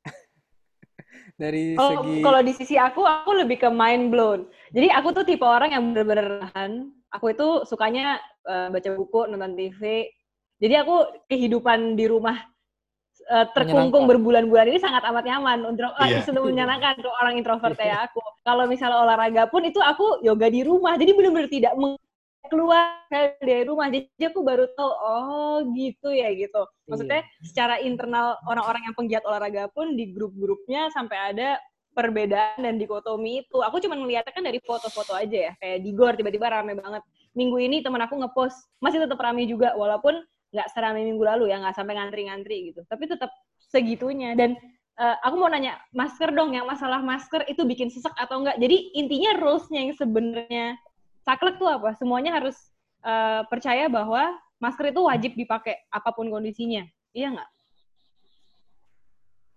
Dari 1.40 1.76
Kalau 1.76 1.90
segi 2.04 2.16
kalau 2.24 2.40
di 2.44 2.52
sisi 2.56 2.74
aku, 2.76 3.00
aku 3.04 3.30
lebih 3.36 3.56
ke 3.62 3.68
mind 3.72 4.12
blown. 4.12 4.40
Jadi 4.72 4.88
aku 4.92 5.08
tuh 5.16 5.24
tipe 5.28 5.44
orang 5.44 5.72
yang 5.72 5.82
bener-bener 5.92 6.26
nahan. 6.48 6.72
Aku 7.12 7.32
itu 7.32 7.64
sukanya 7.68 8.16
eh, 8.48 8.68
baca 8.72 8.88
buku, 8.96 9.28
nonton 9.28 9.52
TV. 9.56 10.08
Jadi 10.62 10.74
aku 10.78 10.94
kehidupan 11.28 11.94
di 11.98 12.04
rumah 12.08 12.36
eh, 13.28 13.46
terkungkung 13.56 14.04
berbulan-bulan 14.10 14.66
ini 14.72 14.78
sangat 14.82 15.04
amat 15.10 15.24
nyaman 15.28 15.58
untuk 15.68 15.92
Iya. 16.00 16.24
itu 16.24 16.40
menyenangkan 16.42 16.98
untuk 17.00 17.14
orang 17.20 17.34
introvert 17.38 17.76
kayak 17.78 17.98
aku. 18.10 18.20
Kalau 18.42 18.64
misalnya 18.66 18.98
olahraga 19.04 19.46
pun 19.52 19.62
itu 19.64 19.78
aku 19.78 20.20
yoga 20.26 20.48
di 20.50 20.60
rumah. 20.66 20.96
Jadi 20.98 21.12
bener-bener 21.14 21.48
tidak 21.52 21.72
meng- 21.78 22.00
keluar 22.50 23.02
dari 23.10 23.62
rumah. 23.66 23.86
Jadi 23.92 24.24
aku 24.26 24.40
baru 24.42 24.66
tahu 24.74 24.90
oh 24.90 25.58
gitu 25.76 26.10
ya 26.10 26.30
gitu. 26.34 26.62
Maksudnya 26.90 27.22
secara 27.44 27.78
internal 27.78 28.38
orang-orang 28.48 28.90
yang 28.90 28.94
penggiat 28.98 29.24
olahraga 29.26 29.70
pun 29.70 29.94
di 29.94 30.10
grup-grupnya 30.10 30.90
sampai 30.90 31.34
ada 31.34 31.60
perbedaan 31.92 32.64
dan 32.64 32.80
dikotomi 32.80 33.44
itu. 33.44 33.60
Aku 33.60 33.78
cuma 33.78 33.94
melihatnya 34.00 34.32
kan 34.32 34.44
dari 34.44 34.58
foto-foto 34.64 35.12
aja 35.12 35.50
ya. 35.50 35.52
Kayak 35.60 35.78
di 35.84 35.90
Gor 35.92 36.14
tiba-tiba 36.16 36.48
rame 36.50 36.74
banget. 36.74 37.02
Minggu 37.36 37.56
ini 37.60 37.80
teman 37.80 38.02
aku 38.04 38.18
ngepost 38.20 38.56
masih 38.80 39.04
tetap 39.04 39.20
rame 39.20 39.44
juga 39.48 39.72
walaupun 39.76 40.20
nggak 40.52 40.68
serame 40.76 41.00
minggu 41.00 41.24
lalu 41.24 41.48
ya, 41.48 41.60
nggak 41.60 41.76
sampai 41.76 41.96
ngantri-ngantri 41.96 42.72
gitu. 42.72 42.84
Tapi 42.88 43.08
tetap 43.08 43.32
segitunya 43.72 44.36
dan 44.36 44.52
eh, 45.00 45.16
aku 45.24 45.40
mau 45.40 45.48
nanya 45.48 45.80
masker 45.96 46.28
dong 46.36 46.52
yang 46.52 46.68
masalah 46.68 47.00
masker 47.00 47.48
itu 47.48 47.64
bikin 47.64 47.88
sesek 47.88 48.12
atau 48.20 48.44
enggak. 48.44 48.60
Jadi 48.60 48.92
intinya 48.96 49.32
rules-nya 49.40 49.80
yang 49.88 49.94
sebenarnya 49.96 50.76
saklek 51.22 51.56
tuh 51.58 51.70
apa? 51.70 51.94
Semuanya 51.98 52.38
harus 52.38 52.54
eh, 53.02 53.42
percaya 53.46 53.86
bahwa 53.90 54.34
masker 54.62 54.94
itu 54.94 55.02
wajib 55.02 55.32
dipakai 55.34 55.74
apa 55.90 56.10
pun 56.14 56.30
kondisinya. 56.30 56.86
Iya 57.14 57.34
nggak? 57.34 57.50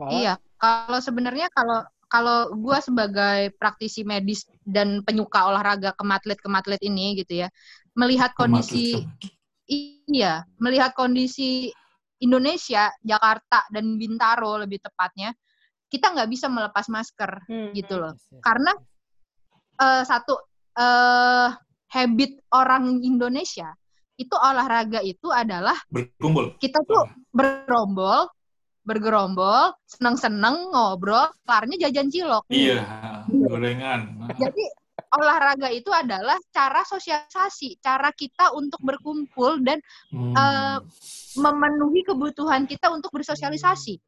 Iya, 0.06 0.34
kalau 0.60 0.99
sebenarnya 0.99 1.47
kalau 1.56 1.88
kalau 2.06 2.54
gue 2.54 2.78
sebagai 2.84 3.56
praktisi 3.58 4.06
medis 4.06 4.45
dan 4.62 5.01
penyuka 5.01 5.49
olahraga 5.49 5.95
kematlet-kematlet 5.97 6.82
ini 6.86 7.17
gitu 7.23 7.45
ya, 7.45 7.49
melihat 7.97 8.36
kondisi 8.38 9.01
iya, 9.65 10.45
melihat 10.62 10.93
kondisi 10.93 11.73
Indonesia, 12.21 12.91
Jakarta 13.01 13.65
dan 13.73 13.97
Bintaro 13.97 14.62
lebih 14.62 14.80
tepatnya, 14.84 15.34
kita 15.89 16.13
nggak 16.13 16.30
bisa 16.30 16.47
melepas 16.51 16.86
masker 16.91 17.32
Hmm. 17.49 17.71
gitu 17.73 17.97
loh. 17.97 18.13
Karena 18.43 18.71
eh, 19.82 20.04
satu 20.06 20.54
eh 20.75 21.49
habit 21.95 22.31
orang 22.51 22.99
Indonesia 23.01 23.71
itu 24.15 24.35
olahraga 24.35 24.99
itu 25.03 25.27
adalah 25.31 25.75
berkumpul. 25.91 26.55
kita 26.59 26.79
tuh 26.88 27.07
berombol, 27.35 28.31
bergerombol, 28.88 29.75
seneng-seneng 29.88 30.71
ngobrol, 30.71 31.31
kelarnya 31.43 31.88
jajan 31.88 32.07
cilok. 32.07 32.47
Iya, 32.47 32.79
gorengan. 33.27 34.31
Jadi 34.39 34.63
olahraga 35.15 35.67
itu 35.71 35.91
adalah 35.91 36.35
cara 36.51 36.83
sosialisasi, 36.88 37.79
cara 37.83 38.11
kita 38.15 38.55
untuk 38.55 38.79
berkumpul 38.83 39.59
dan 39.63 39.79
Hmm. 40.11 40.31
eh, 40.31 40.79
memenuhi 41.35 42.07
kebutuhan 42.07 42.63
kita 42.67 42.88
untuk 42.91 43.11
bersosialisasi, 43.11 43.99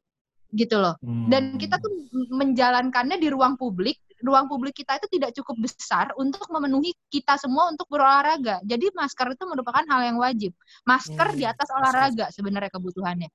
gitu 0.56 0.76
loh. 0.80 0.96
Hmm. 1.04 1.28
Dan 1.28 1.60
kita 1.60 1.76
tuh 1.76 1.92
menjalankannya 2.32 3.20
di 3.20 3.28
ruang 3.28 3.60
publik. 3.60 4.00
Ruang 4.18 4.50
publik 4.50 4.74
kita 4.82 4.98
itu 4.98 5.06
tidak 5.14 5.30
cukup 5.38 5.62
besar 5.62 6.10
untuk 6.18 6.42
memenuhi 6.50 6.90
kita 7.06 7.38
semua 7.38 7.70
untuk 7.70 7.86
berolahraga. 7.86 8.58
Jadi 8.66 8.90
masker 8.90 9.38
itu 9.38 9.44
merupakan 9.46 9.84
hal 9.86 10.00
yang 10.10 10.18
wajib. 10.18 10.50
Masker 10.82 11.34
Hmm, 11.34 11.38
di 11.38 11.44
atas 11.46 11.66
yes, 11.66 11.70
yes. 11.70 11.78
olahraga 11.78 12.26
sebenarnya 12.34 12.70
kebutuhannya. 12.74 13.30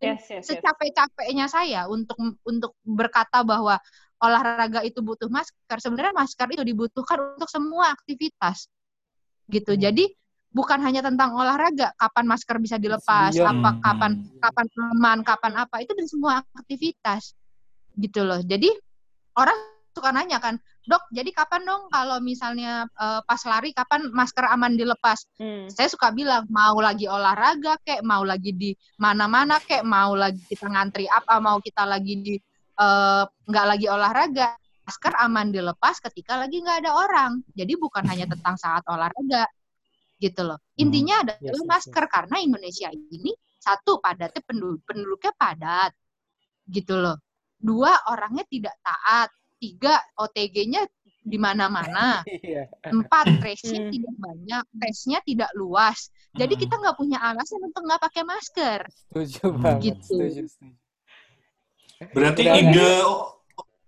Yes, 0.00 0.24
yes, 0.30 0.30
yes. 0.30 0.44
secapek-capeknya 0.48 1.46
saya 1.50 1.84
untuk 1.90 2.16
untuk 2.48 2.72
berkata 2.86 3.44
bahwa 3.44 3.76
olahraga 4.20 4.80
itu 4.86 5.00
butuh 5.04 5.28
masker, 5.28 5.76
sebenarnya 5.80 6.12
masker 6.16 6.48
itu 6.52 6.62
dibutuhkan 6.64 7.36
untuk 7.36 7.48
semua 7.50 7.92
aktivitas. 7.92 8.68
Gitu. 9.50 9.74
Hmm. 9.76 9.82
Jadi 9.82 10.04
bukan 10.50 10.78
hanya 10.82 11.02
tentang 11.02 11.34
olahraga, 11.34 11.90
kapan 11.98 12.24
masker 12.26 12.56
bisa 12.62 12.76
dilepas, 12.78 13.34
Beyond. 13.34 13.50
apa 13.50 13.70
Hmm. 13.70 13.80
kapan 13.82 14.12
kapan 14.40 14.66
aman, 14.94 15.18
kapan 15.26 15.52
apa, 15.58 15.76
itu 15.82 15.92
dari 15.92 16.08
semua 16.08 16.42
aktivitas. 16.54 17.34
Gitu 17.98 18.20
loh. 18.22 18.40
Jadi 18.40 18.70
orang 19.36 19.58
suka 20.00 20.16
nanya 20.16 20.40
kan, 20.40 20.56
"Dok, 20.88 21.12
jadi 21.12 21.28
kapan 21.36 21.68
dong 21.68 21.92
kalau 21.92 22.16
misalnya 22.24 22.88
eh, 22.96 23.20
pas 23.28 23.42
lari 23.44 23.76
kapan 23.76 24.08
masker 24.08 24.48
aman 24.48 24.80
dilepas?" 24.80 25.28
Hmm. 25.36 25.68
saya 25.68 25.92
suka 25.92 26.08
bilang 26.16 26.48
mau 26.48 26.80
lagi 26.80 27.04
olahraga 27.04 27.76
kek 27.84 28.00
mau 28.00 28.24
lagi 28.24 28.56
di 28.56 28.72
mana-mana 28.96 29.60
kek 29.60 29.84
mau 29.84 30.16
lagi 30.16 30.40
kita 30.48 30.66
ngantri 30.72 31.04
apa 31.04 31.36
mau 31.36 31.60
kita 31.60 31.84
lagi 31.84 32.14
di 32.24 32.34
eh, 32.80 33.24
nggak 33.28 33.66
lagi 33.68 33.86
olahraga. 33.92 34.56
Masker 34.80 35.14
aman 35.22 35.52
dilepas 35.52 36.02
ketika 36.02 36.40
lagi 36.40 36.64
nggak 36.64 36.82
ada 36.82 36.90
orang. 36.96 37.32
Jadi 37.52 37.76
bukan 37.76 38.02
hanya 38.08 38.24
tentang 38.32 38.56
saat 38.56 38.82
olahraga 38.88 39.44
gitu 40.20 40.44
loh. 40.44 40.60
Intinya 40.76 41.24
adalah 41.24 41.40
Yes, 41.40 41.56
yes, 41.56 41.64
masker 41.64 42.04
karena 42.08 42.36
Indonesia 42.44 42.88
ini 42.92 43.32
satu 43.60 44.00
padatnya 44.00 44.40
penduduk 44.44 44.84
penduduknya 44.84 45.32
padat 45.36 45.92
gitu 46.68 47.00
loh. 47.00 47.16
Dua 47.60 47.92
orangnya 48.08 48.44
tidak 48.48 48.76
taat 48.80 49.28
tiga 49.60 49.94
OTG-nya 50.16 50.88
di 51.20 51.36
mana-mana 51.36 52.24
Iya. 52.24 52.64
empat 52.82 53.28
tracing 53.38 53.86
Hmm. 53.86 53.92
tidak 53.92 54.14
banyak 54.16 54.64
tesnya 54.80 55.18
tidak 55.20 55.50
luas 55.52 56.08
jadi 56.32 56.56
Hmm. 56.56 56.62
kita 56.64 56.74
nggak 56.80 56.96
punya 56.96 57.18
alasan 57.20 57.60
untuk 57.60 57.84
nggak 57.84 58.00
pakai 58.00 58.22
masker 58.24 58.80
Setuju 59.12 59.44
Hmm. 59.46 59.60
banget. 59.60 59.82
Gitu. 59.84 60.16
Setuju, 60.16 60.42
setuju. 60.48 60.74
Berarti 62.10 62.42
Udah, 62.42 62.56
ide 62.56 62.88
of 63.04 63.18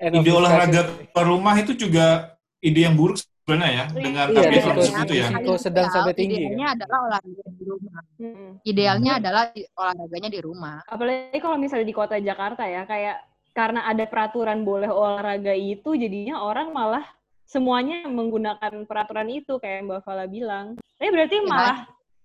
ide 0.03 0.31
olahraga 0.31 0.81
keluar 1.09 1.27
rumah 1.27 1.55
itu 1.57 1.73
juga 1.73 2.37
ide 2.61 2.85
yang 2.85 2.93
buruk 2.93 3.17
sebenarnya 3.17 3.71
ya 3.73 3.85
dengan 3.89 4.27
Iya, 4.29 4.37
target 4.37 4.61
itu 5.03 5.15
ya. 5.17 5.27
risiko 5.33 5.53
sedang 5.57 5.87
sampai 5.89 6.13
tinggi, 6.13 6.37
kan? 6.37 6.43
idealnya 6.45 6.67
adalah 6.77 6.99
olahraga 7.03 7.45
di 7.49 7.65
rumah 7.65 8.01
Hmm. 8.21 8.51
idealnya 8.63 9.13
adalah 9.17 9.43
di- 9.49 9.67
olahraganya 9.73 10.29
di 10.29 10.41
rumah 10.43 10.79
Apalagi 10.85 11.39
kalau 11.41 11.57
misalnya 11.57 11.87
di 11.87 11.97
kota 11.97 12.17
Jakarta 12.19 12.63
ya, 12.67 12.85
kayak 12.85 13.17
karena 13.53 13.85
ada 13.85 14.05
peraturan 14.05 14.65
boleh 14.65 14.89
olahraga 14.89 15.53
itu, 15.53 15.93
jadinya 15.95 16.41
orang 16.41 16.73
malah 16.73 17.05
semuanya 17.45 18.09
menggunakan 18.09 18.89
peraturan 18.89 19.29
itu, 19.29 19.61
kayak 19.61 19.85
Mbak 19.85 20.01
Fala 20.03 20.25
bilang. 20.25 20.81
Tapi 20.97 21.09
berarti 21.09 21.37
Iya. 21.37 21.47
malah 21.47 21.79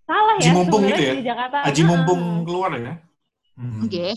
salah 0.07 0.35
ya 0.39 0.51
mumpung 0.55 0.81
gitu 0.87 1.01
ya? 1.03 1.13
di 1.19 1.23
Jakarta. 1.23 1.57
Haji 1.67 1.81
Heeh. 1.83 1.89
mumpung 1.91 2.21
keluar 2.47 2.71
ya. 2.79 2.93
Hmm. 3.57 3.83
oke 3.83 4.07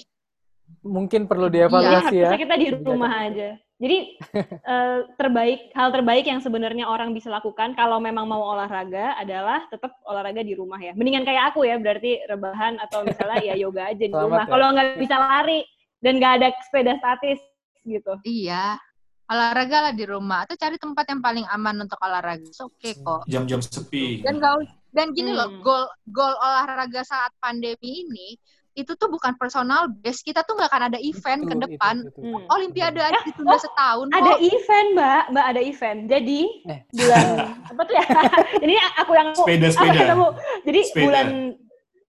Mungkin 0.81 1.27
perlu 1.27 1.51
Iya, 1.51 1.67
dievaluasi 1.67 2.15
ya. 2.15 2.31
harusnya 2.31 2.41
kita 2.41 2.57
di 2.57 2.67
rumah 2.79 3.13
aja. 3.27 3.49
Jadi 3.81 3.99
eh, 4.71 4.99
terbaik 5.19 5.73
hal 5.75 5.89
terbaik 5.91 6.25
yang 6.29 6.39
sebenarnya 6.39 6.87
orang 6.87 7.11
bisa 7.11 7.27
lakukan 7.27 7.75
kalau 7.75 7.99
memang 7.99 8.29
mau 8.29 8.55
olahraga 8.55 9.19
adalah 9.19 9.67
tetap 9.67 9.97
olahraga 10.07 10.45
di 10.45 10.55
rumah 10.55 10.79
ya. 10.79 10.93
Mendingan 10.95 11.27
kayak 11.27 11.51
aku 11.51 11.67
ya, 11.67 11.75
berarti 11.75 12.23
rebahan 12.29 12.79
atau 12.79 13.03
misalnya 13.03 13.41
ya 13.43 13.55
yoga 13.59 13.89
aja 13.91 13.99
di 13.99 14.13
Selamat 14.13 14.25
rumah. 14.31 14.45
ya. 14.47 14.51
Kalau 14.53 14.67
nggak 14.71 14.89
bisa 15.01 15.17
lari 15.19 15.59
dan 16.01 16.17
nggak 16.17 16.33
ada 16.37 16.49
sepeda 16.63 16.97
statis 16.97 17.41
gitu. 17.83 18.13
iya 18.23 18.77
olahraga 19.27 19.79
lah 19.81 19.93
di 19.93 20.05
rumah 20.05 20.43
atau 20.43 20.55
cari 20.55 20.75
tempat 20.75 21.07
yang 21.07 21.21
paling 21.21 21.47
aman 21.47 21.77
untuk 21.81 21.97
olahraga 21.99 22.51
oke 22.59 22.91
kok 22.97 23.23
Jam-jam 23.25 23.61
sepi. 23.61 24.21
dan 24.21 24.37
gaul 24.37 24.61
dan 24.91 25.13
gini 25.13 25.31
loh 25.31 25.47
Hmm. 25.47 25.61
gol 25.61 25.85
gol 26.07 26.35
olahraga 26.35 27.01
saat 27.03 27.31
pandemi 27.39 27.79
ini 28.03 28.35
itu 28.73 28.95
tuh 28.95 29.07
bukan 29.07 29.35
personal 29.35 29.87
base 29.93 30.21
kita 30.21 30.41
tuh 30.41 30.55
nggak 30.55 30.67
akan 30.69 30.85
ada 30.89 30.99
event 30.99 31.43
ke 31.43 31.55
Itu, 31.55 31.63
depan 31.65 31.95
itu, 32.01 32.09
itu. 32.09 32.21
Hmm. 32.25 32.45
Olimpiade 32.49 32.99
aja 32.99 33.13
Ya, 33.13 33.23
ditunda 33.25 33.51
oh, 33.51 33.61
setahun 33.61 34.07
Ada 34.09 34.31
kok. 34.31 34.39
event, 34.41 34.89
Mbak. 34.91 35.23
Mbak 35.29 35.47
ada 35.47 35.61
event. 35.61 35.99
Jadi 36.07 36.41
Eh. 36.65 36.81
bulan 36.89 37.27
apa 37.71 37.81
tuh 37.83 37.95
ya? 37.95 38.05
Jadi 38.63 38.75
aku 38.97 39.13
yang 39.13 39.29
Sepeda, 39.33 39.67
aku 39.67 39.75
sepeda. 39.77 39.99
ketemu. 40.01 40.27
Jadi 40.65 40.81
Sepeda. 40.87 41.03
bulan 41.03 41.27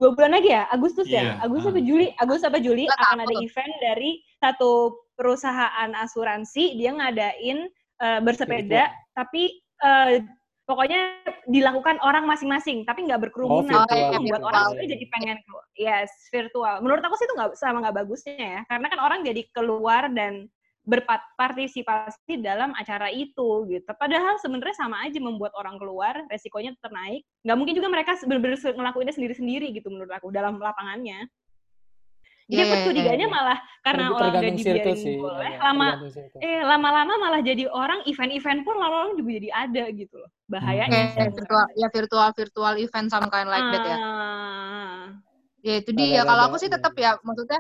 dua 0.02 0.18
bulan 0.18 0.34
lagi 0.34 0.50
ya, 0.50 0.66
Agustus 0.68 1.06
Iya. 1.06 1.22
ya. 1.22 1.46
Agustus 1.46 1.70
Ah. 1.70 1.78
apa 1.78 1.82
Juli? 1.86 2.08
Agustus 2.18 2.46
apa 2.50 2.58
Juli 2.58 2.84
Nggak 2.90 3.00
akan 3.06 3.20
ada 3.22 3.36
event 3.38 3.74
dari 3.78 4.12
satu 4.42 4.72
perusahaan 5.14 5.90
asuransi 5.94 6.74
dia 6.74 6.90
ngadain 6.92 7.70
eh, 8.02 8.20
bersepeda 8.20 8.90
tapi 9.14 9.62
eh, 9.78 10.26
pokoknya 10.66 11.22
dilakukan 11.46 12.02
orang 12.02 12.26
masing-masing 12.26 12.82
tapi 12.82 13.06
nggak 13.06 13.30
berkerumunan. 13.30 13.70
Oh, 13.70 13.86
Itu 13.86 13.94
virtual, 13.94 14.14
membuat 14.18 14.26
virtual. 14.42 14.50
orang 14.50 14.64
sebenarnya 14.66 14.90
jadi 14.90 15.06
pengen. 15.14 15.38
Yes, 15.78 16.10
virtual. 16.30 16.76
Menurut 16.82 17.02
aku 17.02 17.14
sih 17.14 17.26
itu 17.26 17.36
nggak 17.38 17.54
sama 17.56 17.78
nggak 17.86 17.98
bagusnya 18.02 18.34
ya, 18.38 18.62
karena 18.66 18.88
kan 18.90 19.00
orang 19.00 19.20
jadi 19.22 19.42
keluar 19.54 20.10
dan 20.10 20.50
berpartisipasi 20.82 22.42
dalam 22.42 22.74
acara 22.74 23.14
itu 23.14 23.70
gitu. 23.70 23.92
Padahal 23.94 24.42
sebenarnya 24.42 24.74
sama 24.74 25.06
aja 25.06 25.22
membuat 25.22 25.54
orang 25.54 25.78
keluar, 25.78 26.26
resikonya 26.26 26.74
tetap 26.74 26.90
naik. 26.90 27.22
Nggak 27.46 27.58
mungkin 27.58 27.74
juga 27.78 27.90
mereka 27.94 28.12
benar-benar 28.26 28.58
ngelakuinnya 28.58 29.14
sendiri-sendiri 29.14 29.70
gitu 29.78 29.94
menurut 29.94 30.10
aku 30.10 30.34
dalam 30.34 30.58
lapangannya. 30.58 31.30
Jadi 32.52 32.58
Iya, 32.58 32.68
aku 32.68 32.76
iya, 32.76 32.84
curiganya 32.84 33.28
iya. 33.30 33.32
malah 33.32 33.60
karena 33.80 34.06
olahraga 34.12 34.40
circle 34.44 34.60
dibiarin 34.60 34.98
sih. 35.00 35.16
boleh, 35.24 35.52
ya, 35.56 35.60
lama 35.72 35.88
eh 36.44 36.62
lama-lama 36.68 37.14
malah 37.16 37.40
jadi 37.40 37.64
orang 37.72 38.04
event-event 38.04 38.68
pun 38.68 38.76
lama-lama 38.76 39.16
juga 39.16 39.40
jadi 39.40 39.50
ada 39.56 39.84
gitu 39.96 40.16
loh. 40.20 40.30
Bahayanya. 40.52 41.16
Kayak 41.16 41.32
virtual 41.32 41.66
ya 41.80 41.88
virtual 41.88 42.30
virtual 42.36 42.74
event 42.76 43.08
sama 43.08 43.32
kayak 43.32 43.48
like 43.48 43.70
that 43.72 43.84
ya 43.88 43.98
Ah. 44.02 45.02
Ya 45.64 45.74
itu 45.80 45.96
dia. 45.96 46.28
Kalau 46.28 46.44
aku 46.52 46.58
sih 46.60 46.68
iya. 46.68 46.76
tetap 46.76 46.94
ya 47.00 47.16
maksudnya 47.24 47.60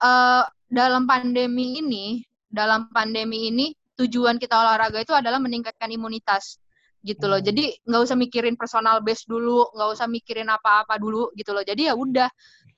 eh 0.00 0.44
dalam 0.72 1.04
pandemi 1.04 1.78
ini, 1.84 2.24
dalam 2.56 2.88
pandemi 2.88 3.52
ini 3.52 3.76
tujuan 4.00 4.40
kita 4.40 4.56
olahraga 4.56 5.04
itu 5.04 5.12
adalah 5.12 5.36
meningkatkan 5.36 5.92
imunitas 5.92 6.56
gitu 7.04 7.28
loh. 7.30 7.38
Hmm. 7.38 7.46
Jadi 7.46 7.76
nggak 7.86 8.02
usah 8.02 8.16
mikirin 8.18 8.56
personal 8.58 9.04
base 9.04 9.28
dulu, 9.28 9.68
nggak 9.76 9.88
usah 9.94 10.06
mikirin 10.08 10.48
apa-apa 10.48 10.96
dulu 10.98 11.30
gitu 11.36 11.52
loh. 11.54 11.62
Jadi 11.62 11.86
ya 11.86 11.94
udah 11.94 12.26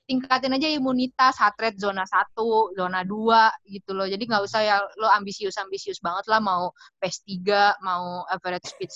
tingkatin 0.05 0.53
aja 0.57 0.69
imunitas, 0.69 1.37
heart 1.37 1.57
rate 1.57 1.79
zona 1.81 2.05
1, 2.05 2.77
zona 2.77 3.01
2 3.05 3.73
gitu 3.73 3.91
loh. 3.97 4.05
Jadi 4.05 4.23
nggak 4.29 4.43
usah 4.45 4.61
ya 4.61 4.77
lo 5.01 5.09
ambisius-ambisius 5.17 6.01
banget 6.03 6.29
lah 6.29 6.41
mau 6.41 6.69
PES 7.01 7.25
3, 7.25 7.81
mau 7.81 8.25
average 8.29 8.69
speed 8.69 8.89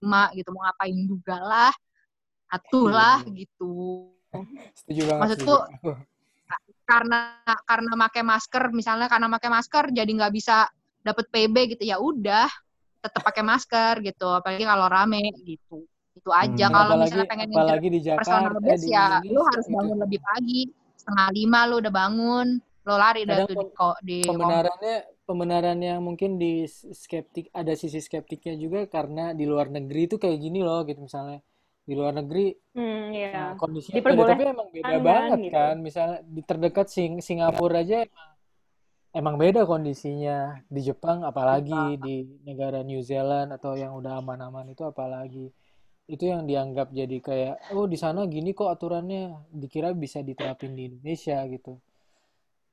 45 0.00 0.38
gitu, 0.38 0.48
mau 0.50 0.62
ngapain 0.66 0.98
juga 1.06 1.36
lah. 1.38 1.72
Atuh 2.50 2.90
Iya, 2.90 2.98
lah 2.98 3.18
iya. 3.22 3.46
gitu 3.46 3.74
Setuju 4.74 5.02
banget. 5.10 5.22
Maksudku, 5.22 5.54
setuju. 5.54 5.90
Karena 6.90 7.18
karena 7.70 7.92
pakai 8.08 8.22
masker 8.26 8.64
misalnya 8.74 9.06
karena 9.12 9.26
pakai 9.34 9.50
masker 9.56 9.84
jadi 9.98 10.10
nggak 10.18 10.32
bisa 10.38 10.56
dapet 11.06 11.26
PB 11.32 11.56
gitu 11.78 11.84
ya 11.86 11.96
udah 12.02 12.48
tetap 13.00 13.22
pakai 13.24 13.42
masker 13.46 13.94
gitu 14.04 14.28
apalagi 14.28 14.64
kalau 14.68 14.86
rame 14.90 15.22
gitu 15.46 15.86
itu 16.18 16.30
aja 16.34 16.66
Hmm. 16.68 16.74
kalau 16.74 16.92
apalagi 16.92 17.04
misalnya 17.06 17.26
pengen 17.32 17.48
apalagi 17.54 17.88
di 17.94 18.00
personal 18.12 18.42
Jakarta 18.50 18.60
eh, 18.60 18.62
base 18.66 18.82
di 18.82 18.88
ya 18.92 19.04
lu 19.30 19.40
Indonesia 19.40 19.48
harus 19.48 19.66
gitu. 19.66 19.74
bangun 19.78 19.96
lebih 20.04 20.20
pagi 20.20 20.60
setengah 21.00 21.28
lima 21.38 21.60
lu 21.70 21.74
udah 21.80 21.92
bangun 21.94 22.48
lo 22.88 22.94
lari 22.96 23.20
Kadang 23.24 23.48
tuh 23.48 23.56
di 23.56 23.66
di 24.08 24.20
pembenarannya 24.28 24.94
pembenarannya 25.28 25.94
mungkin 26.02 26.30
di 26.42 26.66
skeptik 26.68 27.46
ada 27.54 27.72
sisi 27.78 28.00
skeptiknya 28.02 28.54
juga 28.58 28.84
karena 28.90 29.32
di 29.38 29.44
luar 29.46 29.70
negeri 29.70 30.00
itu 30.10 30.16
kayak 30.20 30.38
gini 30.44 30.60
loh 30.66 30.82
gitu 30.88 31.00
misalnya 31.06 31.38
di 31.84 31.92
luar 31.96 32.14
negeri 32.14 32.54
Hmm, 32.70 33.10
Nah, 33.10 33.18
iya. 33.18 33.42
kondisinya 33.58 33.98
beda, 33.98 34.22
tapi 34.30 34.42
emang 34.46 34.68
beda 34.70 34.94
banget 35.02 35.38
gitu. 35.42 35.54
kan. 35.58 35.74
Misalnya 35.82 36.18
di 36.22 36.40
terdekat 36.46 36.86
Sing 36.86 37.18
Singapura 37.18 37.82
aja 37.82 38.06
emang, 38.06 38.30
emang 39.10 39.34
beda 39.42 39.66
kondisinya. 39.66 40.62
Di 40.70 40.80
Jepang 40.86 41.26
apalagi, 41.26 41.98
di 41.98 42.14
negara 42.46 42.86
New 42.86 43.02
Zealand 43.02 43.50
atau 43.50 43.74
yang 43.74 43.98
udah 43.98 44.22
aman-aman 44.22 44.70
itu 44.70 44.86
apalagi. 44.86 45.50
Itu 46.06 46.30
yang 46.30 46.46
dianggap 46.46 46.94
jadi 46.94 47.18
kayak, 47.18 47.74
oh 47.74 47.90
di 47.90 47.98
sana 47.98 48.22
gini 48.30 48.54
kok 48.54 48.70
aturannya, 48.70 49.50
dikira 49.50 49.90
bisa 49.94 50.22
diterapin 50.22 50.78
di 50.78 50.86
Indonesia 50.94 51.42
gitu. 51.50 51.78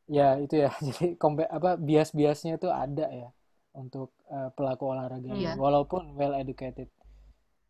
Ya 0.07 0.37
itu 0.37 0.61
ya, 0.61 0.69
jadi 0.87 1.17
kompe, 1.17 1.49
apa 1.49 1.73
bias-biasnya 1.77 2.61
itu 2.61 2.69
ada 2.69 3.09
ya 3.09 3.29
untuk 3.73 4.13
eh, 4.29 4.49
pelaku 4.53 4.93
olahraga. 4.93 5.33
Iya. 5.33 5.57
Walaupun 5.57 6.13
well 6.13 6.37
educated. 6.37 6.89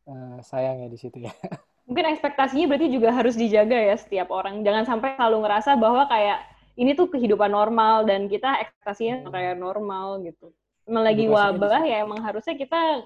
Eh, 0.07 0.39
sayang 0.39 0.77
ya 0.79 0.87
di 0.87 0.99
situ 0.99 1.17
ya. 1.19 1.31
Mungkin 1.87 2.15
ekspektasinya 2.15 2.67
berarti 2.67 2.87
juga 2.91 3.11
harus 3.11 3.35
dijaga 3.35 3.75
ya 3.75 3.95
setiap 3.95 4.31
orang. 4.31 4.63
Jangan 4.63 4.83
sampai 4.87 5.15
selalu 5.19 5.37
ngerasa 5.43 5.75
bahwa 5.75 6.07
kayak 6.07 6.39
ini 6.79 6.95
tuh 6.95 7.11
kehidupan 7.11 7.51
normal 7.51 8.07
dan 8.07 8.27
kita 8.31 8.59
ekspektasinya 8.63 9.27
kayak 9.31 9.55
normal 9.59 10.23
gitu. 10.23 10.51
Emang 10.87 11.03
lagi 11.03 11.27
wabah 11.27 11.83
ya 11.83 12.07
emang 12.07 12.23
harusnya 12.23 12.55
kita 12.55 13.03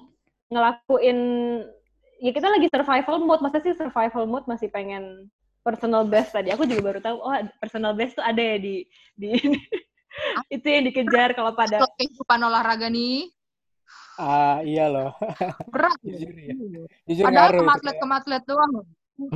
ngelakuin 0.54 1.18
ya 2.22 2.32
kita 2.34 2.48
lagi 2.50 2.68
survival 2.70 3.18
mode. 3.22 3.42
Masa 3.42 3.62
sih 3.62 3.74
survival 3.74 4.26
mode 4.30 4.46
masih 4.50 4.70
pengen 4.70 5.30
personal 5.62 6.06
best 6.06 6.34
tadi. 6.34 6.54
Aku 6.54 6.66
juga 6.66 6.94
baru 6.94 7.00
tahu 7.02 7.18
oh 7.22 7.34
personal 7.62 7.94
best 7.98 8.18
tuh 8.18 8.26
ada 8.26 8.42
ya 8.42 8.58
di 8.62 8.86
di 9.18 9.30
itu 10.54 10.66
yang 10.66 10.86
dikejar 10.90 11.38
kalau 11.38 11.54
pada 11.54 11.86
kehidupan 11.98 12.42
olahraga 12.42 12.90
nih 12.90 13.30
Ah, 14.20 14.60
iya 14.64 14.86
loh. 14.92 15.12
berat 15.72 15.98
Jujur 16.08 16.34
ya. 16.36 16.54
ya. 16.54 16.84
Jujur 17.08 17.26
Padahal 17.26 17.52
ngaruh 17.52 17.58
itu 17.58 17.62
kematlet 17.64 17.96
kayak. 17.96 18.02
kematlet 18.04 18.44
doang. 18.46 18.74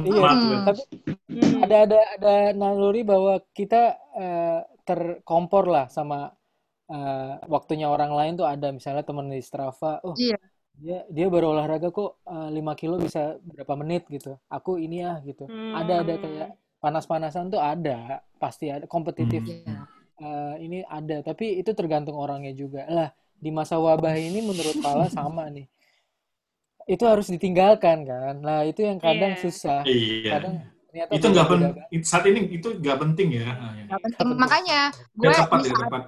Iya, 0.01 0.21
Kematlet. 0.21 0.59
tapi 0.65 0.81
Hmm. 1.35 1.67
ada 1.67 1.75
ada 1.83 1.99
ada 2.15 2.33
naluri 2.55 3.03
bahwa 3.03 3.43
kita 3.51 3.99
eh, 4.15 4.59
terkompor 4.87 5.67
lah 5.67 5.85
sama 5.91 6.31
eh, 6.87 7.33
waktunya 7.49 7.87
orang 7.91 8.11
lain 8.13 8.33
tuh 8.39 8.47
ada 8.47 8.71
misalnya 8.71 9.03
temen 9.03 9.27
di 9.27 9.41
Strava, 9.43 9.99
oh 10.05 10.15
Iya. 10.15 10.37
dia 10.75 10.99
dia 11.11 11.27
baru 11.27 11.51
olahraga 11.55 11.89
kok 11.91 12.19
5 12.27 12.73
kilo 12.75 12.95
bisa 12.99 13.35
berapa 13.43 13.73
menit 13.75 14.07
gitu. 14.07 14.37
Aku 14.47 14.77
ini 14.79 15.03
ya 15.03 15.19
gitu. 15.23 15.45
Ada 15.49 15.93
ada 16.03 16.13
kayak 16.19 16.49
panas-panasan 16.79 17.49
tuh 17.51 17.59
ada, 17.59 18.21
pasti 18.37 18.69
ada 18.71 18.85
kompetitif. 18.87 19.41
Iya. 19.43 19.85
eh, 20.15 20.55
ini 20.63 20.79
ada, 20.87 21.19
tapi 21.19 21.59
itu 21.59 21.71
tergantung 21.75 22.15
orangnya 22.15 22.55
juga. 22.55 22.87
Lah, 22.87 23.09
di 23.45 23.53
masa 23.53 23.77
wabah 23.77 24.17
ini 24.17 24.41
menurut 24.41 24.81
Pala 24.81 25.05
sama 25.13 25.45
nih. 25.53 25.69
Itu 26.89 27.05
harus 27.05 27.29
ditinggalkan 27.29 28.01
kan. 28.01 28.41
Nah, 28.41 28.65
itu 28.65 28.81
yang 28.81 28.97
kadang 28.97 29.37
Iya. 29.37 29.41
susah. 29.41 29.79
Iya. 29.85 30.31
Kadang 30.33 30.53
ternyata 30.89 31.11
Itu 31.13 31.25
nggak 31.29 31.45
pen, 31.45 31.59
beda-beda. 31.61 32.01
saat 32.01 32.25
ini 32.25 32.39
itu 32.49 32.67
nggak 32.73 32.97
penting 32.97 33.27
ya. 33.37 33.45
Ah, 33.51 33.71
ya. 33.71 33.83
Nggak 33.85 34.01
penting. 34.01 34.17
penting. 34.25 34.37
Makanya 34.41 34.79
gue 35.13 35.23
Biar 35.23 35.37
tepat 35.39 35.57
di 35.57 35.65
ya 35.65 35.69
saat 35.71 35.85
tepat. 35.85 36.03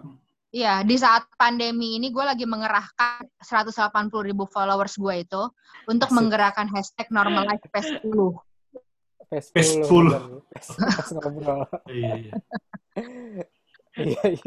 Iya, 0.47 0.73
di 0.81 0.95
saat 0.95 1.23
pandemi 1.35 1.89
ini 1.93 2.07
gue 2.07 2.23
lagi 2.23 2.47
mengerahkan 2.47 3.19
180 3.37 3.75
ribu 4.23 4.47
followers 4.47 4.95
gue 4.95 5.15
itu 5.21 5.43
untuk 5.85 6.09
Asik. 6.09 6.17
menggerakkan 6.17 6.65
hashtag 6.71 7.05
normalize 7.11 7.61
PES 7.67 8.01
10. 8.01 8.33
Pes 9.27 9.45
Pes 9.51 9.69
10, 9.75 9.91
full. 9.91 10.07
bener. 10.07 10.39
Pes, 10.47 10.67
pes 10.71 11.09
ngobrol. 11.11 11.61
Iya, 11.85 12.13
iya. 12.15 12.33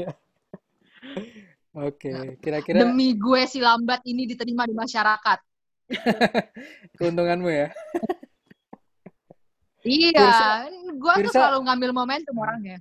Iya, 1.71 1.83
iya. 1.87 1.87
Oke, 1.87 2.11
kira-kira 2.43 2.79
Demi 2.83 3.09
gue 3.15 3.41
si 3.47 3.59
lambat 3.63 4.01
ini 4.07 4.27
diterima 4.27 4.67
di 4.67 4.75
masyarakat. 4.75 5.39
keuntunganmu 6.99 7.51
ya. 7.51 7.69
Iya, 9.81 10.69
gue 10.93 11.15
tuh 11.25 11.33
selalu 11.33 11.59
ngambil 11.67 11.91
momentum 11.97 12.35
orangnya. 12.37 12.77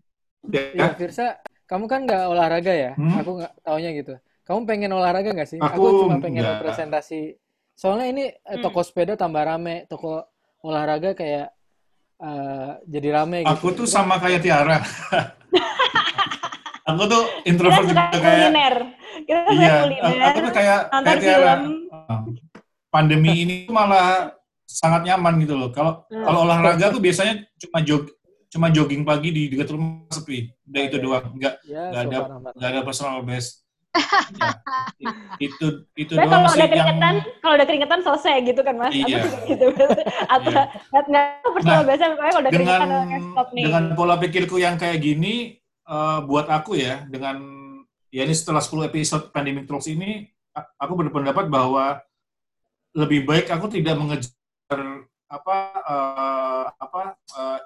Ya, 0.50 0.62
Iya, 0.74 0.90
Firsa, 0.98 1.38
kamu 1.70 1.86
kan 1.88 2.00
nggak 2.10 2.24
olahraga 2.28 2.74
ya? 2.74 2.92
Hmm? 2.98 3.22
Aku 3.22 3.32
nggak 3.40 3.54
taunya 3.64 3.90
gitu. 3.96 4.14
Kamu 4.44 4.66
pengen 4.66 4.92
olahraga 4.92 5.30
nggak 5.32 5.50
sih? 5.50 5.62
Aku 5.62 5.94
cuma 6.06 6.18
pengen 6.20 6.44
nggak. 6.44 6.58
representasi. 6.60 7.38
Soalnya 7.78 8.06
ini 8.12 8.24
eh, 8.34 8.58
Hmm. 8.58 8.64
toko 8.66 8.82
sepeda 8.84 9.14
tambah 9.16 9.40
rame, 9.46 9.86
toko 9.88 10.26
olahraga 10.66 11.14
kayak 11.16 11.54
eh, 12.20 12.72
jadi 12.90 13.08
rame 13.16 13.48
gitu. 13.48 13.54
Aku 13.54 13.68
tuh 13.78 13.88
sama 13.88 14.20
kayak 14.20 14.42
Tiara. 14.44 14.78
aku 16.90 17.04
tuh 17.06 17.24
kita 17.24 17.46
introvert 17.46 17.82
suka 17.82 17.90
juga 17.90 18.04
kayak 18.16 18.40
kuliner. 18.40 18.76
Kita 19.20 19.40
suka 19.42 19.54
iya. 19.56 19.74
kuliner. 19.80 20.26
Aku 20.26 20.38
tuh 20.40 20.54
kayak 20.54 20.80
nonton 20.86 21.06
kayak 21.06 21.20
Tiara. 21.20 21.38
film. 21.38 21.62
Ah. 21.92 22.20
Pandemi 22.90 23.32
ini 23.40 23.54
tuh 23.64 23.74
malah 23.74 24.10
sangat 24.66 25.02
nyaman 25.04 25.34
gitu 25.40 25.54
loh. 25.54 25.70
Kalau 25.70 26.06
Hmm. 26.08 26.24
kalau 26.24 26.40
olahraga 26.44 26.90
tuh 26.90 27.00
biasanya 27.00 27.34
cuma 27.58 27.80
jog 27.80 28.10
cuma 28.50 28.68
jogging 28.68 29.04
pagi 29.04 29.30
di 29.30 29.44
dekat 29.48 29.70
rumah 29.70 30.10
sepi. 30.10 30.50
Udah 30.64 30.82
itu 30.84 30.96
Iya. 30.96 31.04
doang. 31.04 31.26
Enggak 31.32 31.54
ya, 31.64 31.82
nggak 31.88 32.02
ada 32.04 32.18
nggak 32.52 32.70
ada 32.72 32.82
personal 32.82 33.22
best. 33.22 33.62
Ya, 33.90 34.54
itu 35.42 35.66
itu 35.96 36.14
Tapi 36.14 36.22
doang 36.24 36.46
kalau 36.46 36.48
udah 36.48 36.58
yang 36.60 36.70
keringetan, 36.72 37.14
kalau 37.42 37.54
udah 37.56 37.66
keringetan 37.66 38.00
selesai 38.02 38.36
gitu 38.44 38.62
kan 38.62 38.76
mas? 38.76 38.94
Iya. 38.96 39.18
gitu. 39.46 39.66
Atau 40.34 40.50
Iya. 40.50 40.64
nggak 41.04 41.26
personal 41.48 41.74
Nah, 41.76 41.88
biasa 41.88 42.04
kalau 42.12 42.40
udah 42.40 42.52
dengan 42.52 42.66
keringetan 42.80 43.22
stop 43.28 43.48
nih. 43.52 43.64
dengan 43.66 43.84
pola 43.94 44.16
pikirku 44.18 44.56
yang 44.58 44.76
kayak 44.76 44.98
gini 45.00 45.58
eh, 45.90 46.20
buat 46.30 46.48
aku 46.48 46.78
ya 46.78 47.04
dengan 47.10 47.42
ya 48.14 48.26
ini 48.26 48.34
setelah 48.34 48.62
10 48.62 48.90
episode 48.90 49.24
pandemic 49.34 49.66
talks 49.66 49.90
ini 49.90 50.30
aku 50.78 50.94
berpendapat 50.98 51.50
bahwa 51.50 52.02
lebih 52.98 53.26
baik 53.26 53.50
aku 53.54 53.70
tidak 53.70 53.98
mengejar 53.98 54.80
apa 55.30 55.58
eh, 55.86 56.66
apa 56.78 57.02
eh, 57.18 57.60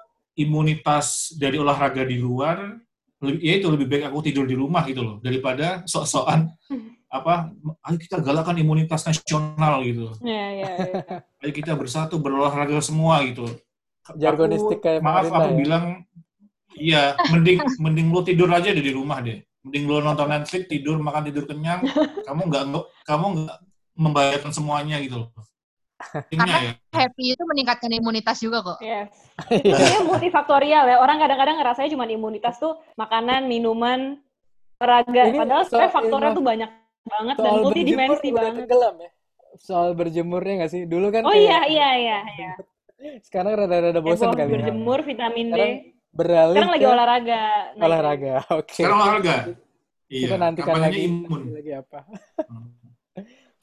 imunitas 0.44 1.32
dari 1.38 1.56
olahraga 1.56 2.04
di 2.04 2.18
luar 2.20 2.76
lebih 3.24 3.40
ya 3.40 3.52
itu 3.56 3.68
lebih 3.72 3.86
baik 3.88 4.04
aku 4.12 4.18
tidur 4.20 4.44
di 4.44 4.56
rumah 4.58 4.84
gitu 4.84 5.00
loh 5.00 5.16
daripada 5.24 5.80
sok-sokan 5.88 6.52
apa 7.16 7.54
ayo 7.86 7.96
kita 7.96 8.18
galakan 8.18 8.58
imunitas 8.58 9.06
nasional 9.06 9.80
gitu 9.86 10.18
Iya, 10.18 10.46
iya, 10.50 10.70
iya. 10.82 10.94
ayo 11.46 11.52
kita 11.54 11.72
bersatu 11.78 12.18
berolahraga 12.18 12.82
semua 12.82 13.22
gitu 13.22 13.46
Jargonistik 14.18 14.84
kayak 14.84 15.00
maaf 15.00 15.30
aku 15.32 15.54
ya. 15.54 15.56
bilang 15.56 15.84
iya 16.78 17.14
mending 17.30 17.58
mending 17.80 18.08
lo 18.10 18.20
tidur 18.22 18.50
aja 18.50 18.70
deh 18.70 18.84
di 18.84 18.92
rumah 18.94 19.20
deh 19.20 19.38
mending 19.64 19.84
lo 19.88 20.02
nonton 20.02 20.28
Netflix 20.28 20.68
tidur 20.68 21.00
makan 21.00 21.22
tidur 21.30 21.44
kenyang 21.46 21.82
kamu 22.26 22.40
nggak 22.50 22.62
nggak- 22.70 22.88
kamu 23.06 23.26
nggak 23.44 23.58
membahayakan 23.94 24.52
semuanya 24.52 24.98
gitu 25.00 25.26
loh 25.26 25.30
Intinya 26.28 26.60
ya 26.60 26.72
Happy 26.92 27.32
itu 27.32 27.42
meningkatkan 27.48 27.88
imunitas 27.90 28.38
juga 28.38 28.60
kok. 28.60 28.78
Yes. 28.84 29.08
Itu 29.50 29.72
sebenarnya 29.72 30.02
multifaktorial 30.04 30.84
ya. 30.90 30.96
Orang 31.00 31.16
kadang-kadang 31.16 31.56
ngerasanya 31.58 31.90
cuma 31.96 32.04
imunitas 32.06 32.60
tuh 32.60 32.76
makanan, 32.94 33.48
minuman, 33.48 34.20
olahraga. 34.78 35.32
Padahal 35.32 35.62
sebenarnya 35.64 35.92
faktornya 35.94 36.30
tuh 36.36 36.44
banyak 36.44 36.70
banget 37.08 37.36
dan 37.40 37.52
multidimensi 37.62 38.26
udah 38.30 38.36
banget. 38.36 38.54
tenggelam 38.68 38.94
ya. 39.00 39.10
Soal 39.56 39.88
berjemurnya 39.96 40.54
nggak 40.60 40.72
sih? 40.76 40.82
Dulu 40.84 41.06
kan 41.08 41.22
Oh 41.24 41.32
kayak 41.32 41.40
iya, 41.40 41.58
iya, 41.66 41.88
iya. 41.96 42.18
iya. 42.36 42.52
sekarang 43.26 43.52
rada-rada 43.64 44.00
bosan 44.04 44.28
Heboh, 44.30 44.38
kali 44.38 44.50
ya. 44.50 44.54
berjemur, 44.60 44.98
vitamin 45.02 45.46
D. 45.48 45.54
Sekarang 45.54 45.72
beralih 46.14 46.54
Sekarang 46.54 46.72
lagi 46.78 46.86
olahraga. 46.86 47.42
Nah, 47.74 47.84
olahraga. 47.90 48.34
Oke. 48.62 48.78
sekarang 48.78 48.98
olahraga 49.02 49.36
iya 50.08 50.26
Kita 50.30 50.36
nantikan 50.38 50.74
kampanyenya 50.78 50.94
lagi 50.94 51.00
imun 51.10 51.42
lagi 51.50 51.72
apa. 51.74 51.98
Hmm. 52.46 52.84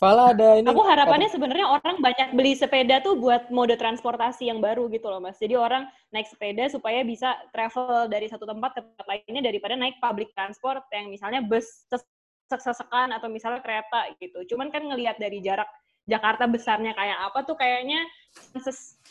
Fala 0.02 0.34
ada 0.34 0.58
ini. 0.58 0.66
Aku 0.66 0.82
harapannya 0.82 1.30
sebenarnya 1.30 1.78
orang 1.78 2.02
banyak 2.02 2.34
beli 2.34 2.58
sepeda 2.58 3.06
tuh 3.06 3.22
buat 3.22 3.54
mode 3.54 3.78
transportasi 3.78 4.50
yang 4.50 4.58
baru 4.58 4.90
gitu 4.90 5.06
loh 5.06 5.22
mas. 5.22 5.38
Jadi 5.38 5.54
orang 5.54 5.86
naik 6.10 6.26
sepeda 6.26 6.66
supaya 6.74 7.06
bisa 7.06 7.38
travel 7.54 8.10
dari 8.10 8.26
satu 8.26 8.50
tempat 8.50 8.74
ke 8.74 8.82
tempat 8.82 9.06
lainnya 9.06 9.46
daripada 9.46 9.78
naik 9.78 10.02
public 10.02 10.34
transport 10.34 10.82
yang 10.90 11.14
misalnya 11.14 11.46
bus 11.46 11.86
sesekan 12.50 13.14
atau 13.14 13.30
misalnya 13.30 13.62
kereta 13.62 14.10
gitu. 14.18 14.42
Cuman 14.50 14.74
kan 14.74 14.90
ngelihat 14.90 15.22
dari 15.22 15.38
jarak 15.38 15.70
Jakarta 16.12 16.44
besarnya 16.52 16.92
kayak 16.92 17.32
apa 17.32 17.40
tuh 17.48 17.56
kayaknya 17.56 18.04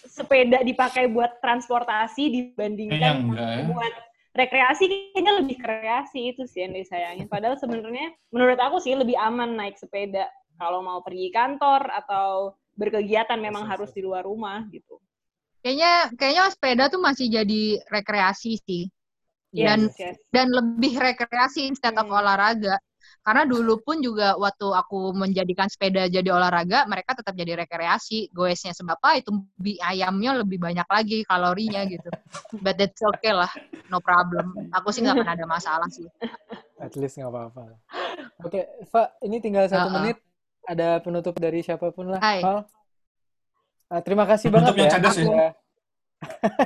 sepeda 0.05 0.61
dipakai 0.61 1.09
buat 1.09 1.41
transportasi 1.41 2.23
dibandingkan 2.29 3.33
ya. 3.33 3.65
buat 3.69 3.95
rekreasi 4.37 4.85
kayaknya 4.87 5.33
lebih 5.43 5.57
kreasi 5.59 6.37
itu 6.37 6.45
sih 6.45 6.65
yang 6.65 6.77
disayangin. 6.77 7.27
Padahal 7.27 7.57
sebenarnya 7.57 8.13
menurut 8.31 8.61
aku 8.61 8.79
sih 8.79 8.95
lebih 8.95 9.17
aman 9.17 9.57
naik 9.57 9.81
sepeda 9.81 10.29
kalau 10.61 10.85
mau 10.85 11.01
pergi 11.01 11.33
kantor 11.33 11.89
atau 12.05 12.55
berkegiatan 12.77 13.41
memang 13.41 13.65
harus 13.65 13.91
di 13.97 14.05
luar 14.05 14.25
rumah 14.25 14.65
gitu. 14.71 15.01
Kayaknya 15.61 15.93
kayaknya 16.17 16.45
sepeda 16.53 16.85
tuh 16.89 17.01
masih 17.01 17.27
jadi 17.29 17.63
rekreasi 17.89 18.61
sih. 18.65 18.85
Yes, 19.51 19.67
dan 19.67 19.81
yes. 19.99 20.17
dan 20.31 20.47
lebih 20.47 20.95
rekreasi 20.95 21.67
instead 21.67 21.99
of 21.99 22.07
hmm. 22.07 22.15
olahraga. 22.15 22.79
Karena 23.21 23.45
dulu 23.45 23.85
pun 23.85 24.01
juga 24.01 24.33
waktu 24.41 24.65
aku 24.65 25.13
menjadikan 25.13 25.69
sepeda 25.69 26.09
jadi 26.09 26.33
olahraga, 26.33 26.89
mereka 26.89 27.13
tetap 27.13 27.37
jadi 27.37 27.53
rekreasi. 27.65 28.33
Goesnya 28.33 28.73
seberapa 28.73 29.13
itu 29.13 29.29
mie 29.61 29.77
ayamnya 29.85 30.41
lebih 30.41 30.57
banyak 30.57 30.89
lagi 30.89 31.21
kalorinya 31.29 31.85
gitu. 31.85 32.09
But 32.65 32.81
that's 32.81 33.05
okay 33.05 33.37
lah, 33.37 33.53
no 33.93 34.01
problem. 34.01 34.73
Aku 34.73 34.89
sih 34.89 35.05
nggak 35.05 35.21
pernah 35.21 35.37
ada 35.37 35.47
masalah 35.47 35.89
sih. 35.93 36.09
At 36.81 36.97
least 36.97 37.21
nggak 37.21 37.29
apa-apa. 37.29 37.77
Oke, 38.41 38.57
okay, 38.57 38.65
Pak, 38.89 39.21
ini 39.21 39.37
tinggal 39.45 39.69
satu 39.69 39.85
uh 39.85 39.89
-uh. 39.93 39.97
menit 40.01 40.17
ada 40.65 40.97
penutup 41.05 41.37
dari 41.37 41.61
siapa 41.61 41.93
pun 41.93 42.17
lah. 42.17 42.21
Hai. 42.25 42.41
Val. 42.41 42.65
Uh, 43.91 44.01
terima 44.01 44.25
kasih 44.25 44.49
penutup 44.49 44.73
banget 44.73 44.81
yang 44.81 44.89
ya. 44.89 44.95
Cadas 44.97 45.17
ya. 45.17 45.27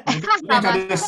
yang 0.06 0.20
cadas. 0.22 0.42
yang 0.46 0.62
cadas. 0.62 1.04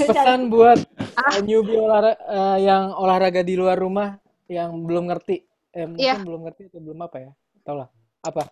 Pesan 0.00 0.40
buat 0.48 0.80
uh, 1.18 1.42
newbie 1.42 1.78
olahraga 1.78 2.18
uh, 2.26 2.58
yang 2.58 2.94
olahraga 2.94 3.40
di 3.42 3.54
luar 3.58 3.78
rumah 3.78 4.14
yang 4.46 4.72
belum 4.86 5.10
ngerti. 5.10 5.44
Eh, 5.76 5.86
mungkin 5.86 6.02
yeah. 6.02 6.18
belum 6.18 6.40
ngerti 6.48 6.72
atau 6.72 6.80
belum 6.80 6.98
apa 7.04 7.16
ya? 7.20 7.32
Tahu 7.62 7.76
lah. 7.76 7.88
Apa? 8.24 8.42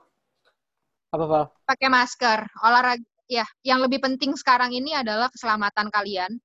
Apa, 1.10 1.24
Val? 1.24 1.44
Pakai 1.64 1.88
masker. 1.88 2.38
Olahraga 2.60 3.06
ya, 3.26 3.46
yang 3.64 3.80
lebih 3.80 4.04
penting 4.04 4.36
sekarang 4.36 4.70
ini 4.76 4.92
adalah 4.92 5.32
keselamatan 5.32 5.88
kalian. 5.88 6.36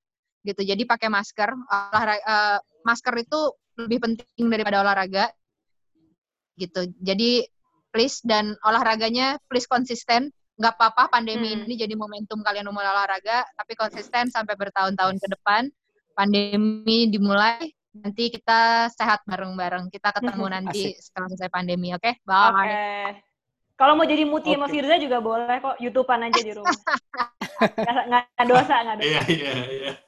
Gitu. 0.41 0.62
Jadi 0.63 0.88
pakai 0.88 1.12
masker. 1.12 1.51
Olahraga 1.67 2.23
uh, 2.23 2.60
masker 2.88 3.13
itu 3.19 3.39
lebih 3.77 3.99
penting 4.03 4.45
daripada 4.47 4.81
olahraga 4.81 5.31
gitu. 6.60 6.88
Jadi 7.01 7.45
please 7.91 8.23
dan 8.23 8.55
olahraganya 8.63 9.38
please 9.51 9.67
konsisten. 9.67 10.31
Nggak 10.60 10.77
apa-apa 10.77 11.10
pandemi 11.10 11.57
hmm. 11.57 11.65
ini 11.65 11.73
jadi 11.73 11.97
momentum 11.97 12.45
kalian 12.45 12.69
umur 12.69 12.86
olahraga, 12.86 13.43
tapi 13.57 13.73
konsisten 13.73 14.29
sampai 14.29 14.53
bertahun-tahun 14.53 15.17
ke 15.17 15.27
depan. 15.34 15.73
Pandemi 16.21 17.10
dimulai, 17.10 17.73
nanti 17.97 18.29
kita 18.29 18.93
sehat 18.93 19.25
bareng-bareng. 19.25 19.89
Kita 19.89 20.13
ketemu 20.13 20.45
nanti 20.53 20.93
setelah 21.01 21.34
selesai 21.34 21.49
pandemi, 21.49 21.97
oke? 21.97 22.05
Okay? 22.05 22.21
Bye. 22.21 22.53
Okay. 22.53 23.25
Kalau 23.73 23.97
mau 23.97 24.05
jadi 24.05 24.29
muti 24.29 24.53
okay. 24.53 24.62
sama 24.62 24.69
Firza 24.69 25.01
juga 25.01 25.17
boleh 25.17 25.57
kok, 25.57 25.81
YouTubean 25.81 26.29
aja 26.29 26.41
di 26.45 26.53
rumah. 26.53 26.69
nggak, 28.38 28.45
dosa, 28.45 28.86
nggak 28.86 29.01
dosa. 29.01 29.10
Iya, 29.10 29.21
iya, 29.25 29.51
iya. 29.65 29.91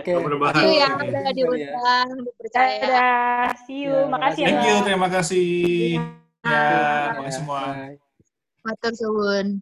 Oke. 0.00 0.16
Okay. 0.16 0.16
Itu 0.16 0.72
yang 0.80 0.96
udah 0.96 1.32
diundang, 1.36 2.08
dipercaya. 2.24 2.80
Dadah. 2.80 3.52
See 3.68 3.84
you. 3.84 3.92
Ya, 3.92 4.08
makasih 4.08 4.40
ya. 4.40 4.48
Thank 4.48 4.64
you, 4.64 4.76
terima 4.88 5.12
kasih. 5.12 6.00
Ya, 6.40 6.48
ya, 6.48 7.20
ya 7.20 7.30
semua. 7.36 7.60
Matur 8.64 8.96
suwun. 8.96 9.60